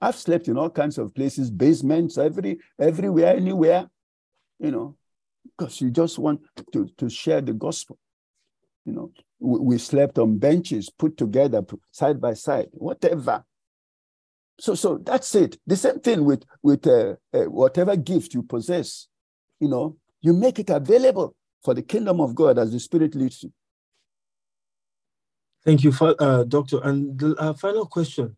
[0.00, 3.88] I've slept in all kinds of places, basements, every everywhere, anywhere,
[4.58, 4.96] you know,
[5.56, 6.40] because you just want
[6.72, 7.98] to, to share the gospel.
[8.84, 13.44] You know, we, we slept on benches put together side by side, whatever.
[14.60, 15.58] So, so that's it.
[15.66, 19.08] The same thing with with uh, uh, whatever gift you possess.
[19.60, 21.34] You know, you make it available
[21.64, 23.52] for the kingdom of God as the Spirit leads you.
[25.64, 26.80] Thank you, uh, Doctor.
[26.84, 28.36] And the uh, final question,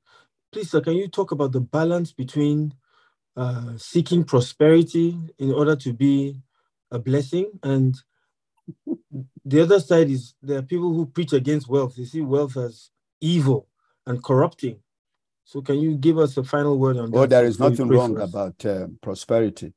[0.53, 2.75] please, sir, can you talk about the balance between
[3.37, 6.41] uh, seeking prosperity in order to be
[6.93, 7.97] a blessing and
[9.45, 11.97] the other side is there are people who preach against wealth.
[11.97, 13.69] They see wealth as evil
[14.07, 14.81] and corrupting.
[15.45, 17.19] So, can you give us a final word on that?
[17.19, 19.75] Oh, there is nothing wrong about uh, prosperity.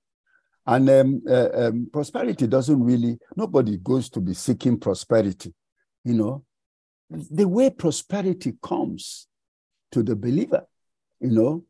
[0.68, 5.53] And um, uh, um, prosperity doesn't really, nobody goes to be seeking prosperity.
[6.03, 6.43] You know,
[7.09, 9.28] the way prosperity comes
[9.93, 10.68] to the believer,
[11.22, 11.63] you know,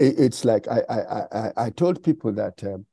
[0.00, 2.86] it, it's like I, I, I, I told people that um,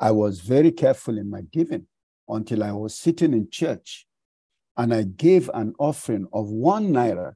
[0.00, 1.86] I was very careful in my giving
[2.28, 4.06] until I was sitting in church
[4.76, 7.34] and I gave an offering of one naira.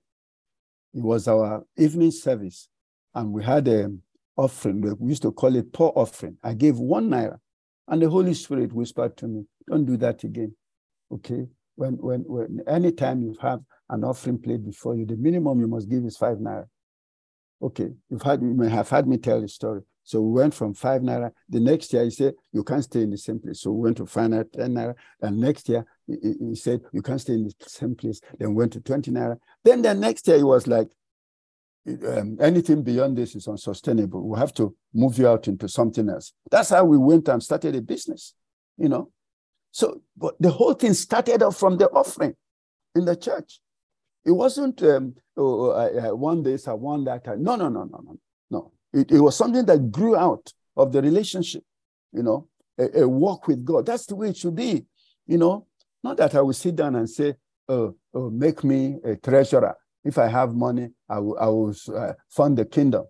[0.93, 2.69] It was our evening service,
[3.15, 4.03] and we had an
[4.37, 4.81] offering.
[4.99, 6.37] We used to call it poor offering.
[6.43, 7.39] I gave one naira.
[7.91, 10.55] And the Holy Spirit whispered to me, Don't do that again.
[11.13, 11.47] Okay?
[11.75, 13.61] When, when, when anytime you have
[13.91, 16.67] an offering plate before you, the minimum you must give is five naira.
[17.63, 19.83] Okay, you've had you may have had me tell the story.
[20.03, 21.31] So we went from five naira.
[21.49, 23.61] The next year he said you can't stay in the same place.
[23.61, 24.95] So we went to five naira, ten naira.
[25.21, 28.21] And next year he, he said you can't stay in the same place.
[28.39, 29.37] Then went to twenty naira.
[29.65, 30.89] Then the next year he was like,
[31.87, 34.29] um, anything beyond this is unsustainable.
[34.29, 36.33] We have to move you out into something else.
[36.51, 38.35] That's how we went and started a business,
[38.77, 39.11] you know.
[39.73, 42.35] So, but the whole thing started off from the offering
[42.95, 43.61] in the church.
[44.25, 47.27] It wasn't um, oh, I, I won this, I won that.
[47.39, 48.19] No, no, no, no, no,
[48.51, 48.73] no.
[48.93, 51.63] It, it was something that grew out of the relationship,
[52.13, 53.87] you know, a, a walk with God.
[53.87, 54.85] That's the way it should be,
[55.27, 55.67] you know.
[56.03, 57.35] Not that I will sit down and say,
[57.69, 62.13] oh, oh make me a treasurer if I have money, I will, I will uh,
[62.29, 63.05] fund the kingdom.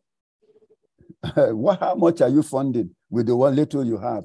[1.35, 4.25] what, how much are you funding with the one little you have?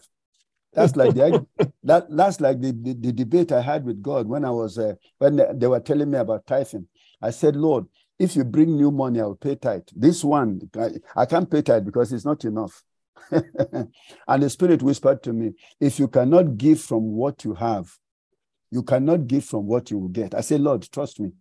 [0.73, 1.45] That's like the
[1.83, 4.95] that that's like the, the, the, debate I had with God when I was uh,
[5.19, 6.87] when they were telling me about tithing.
[7.21, 7.85] I said, Lord,
[8.19, 9.83] if you bring new money, I will pay tithe.
[9.95, 12.83] This one, I, I can't pay tithe because it's not enough.
[13.31, 17.89] and the Spirit whispered to me, if you cannot give from what you have,
[18.69, 20.35] you cannot give from what you will get.
[20.35, 21.31] I said, Lord, trust me.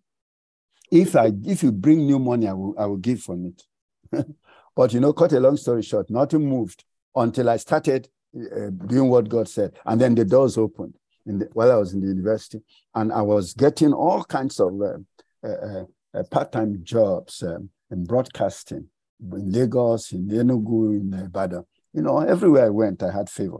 [0.91, 4.25] If I if you bring new money, I will I will give from it.
[4.75, 6.83] but you know, cut a long story short, nothing moved
[7.15, 10.95] until I started uh, doing what God said, and then the doors opened.
[11.27, 12.61] The, while I was in the university,
[12.93, 18.89] and I was getting all kinds of uh, uh, uh part-time jobs um, in broadcasting
[19.19, 21.65] in Lagos, in Enugu, in Ibadan.
[21.93, 23.59] You know, everywhere I went, I had favor.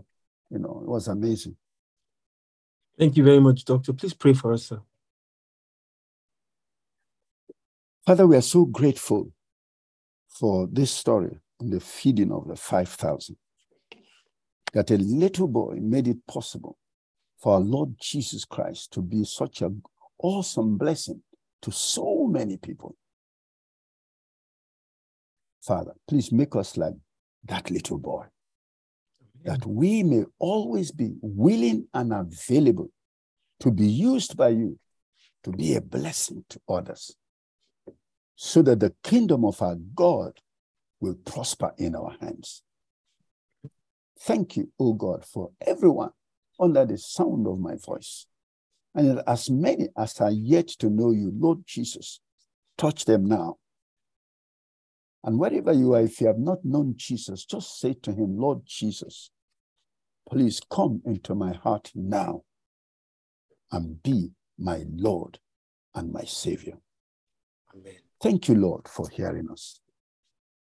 [0.50, 1.56] You know, it was amazing.
[2.98, 3.94] Thank you very much, Doctor.
[3.94, 4.82] Please pray for us, sir.
[8.06, 9.32] Father, we are so grateful
[10.30, 13.36] for this story on the feeding of the 5,000.
[14.74, 16.78] That a little boy made it possible
[17.40, 19.82] for our Lord Jesus Christ to be such an
[20.20, 21.24] awesome blessing
[21.64, 22.96] to so many people.
[25.64, 26.94] Father, please make us like
[27.46, 28.26] that little boy,
[29.44, 32.92] that we may always be willing and available
[33.62, 34.78] to be used by you
[35.44, 37.16] to be a blessing to others
[38.36, 40.40] so that the kingdom of our God
[41.00, 42.64] will prosper in our hands.
[44.20, 46.12] Thank you, O God, for everyone
[46.60, 48.28] under the sound of my voice.
[48.94, 52.22] And as many as are yet to know you, Lord Jesus,
[52.78, 53.58] touch them now.
[55.24, 58.62] And wherever you are, if you have not known Jesus, just say to him, Lord
[58.66, 59.32] Jesus,
[60.30, 62.44] please come into my heart now
[63.72, 65.40] and be my Lord
[65.94, 66.78] and my Savior.
[67.76, 68.05] Amen.
[68.22, 69.80] Thank you, Lord, for hearing us.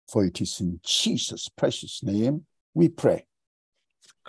[0.09, 3.27] For it is in Jesus' precious name we pray.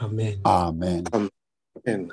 [0.01, 0.41] Amen.
[0.45, 1.05] Amen.
[1.87, 2.11] Amen.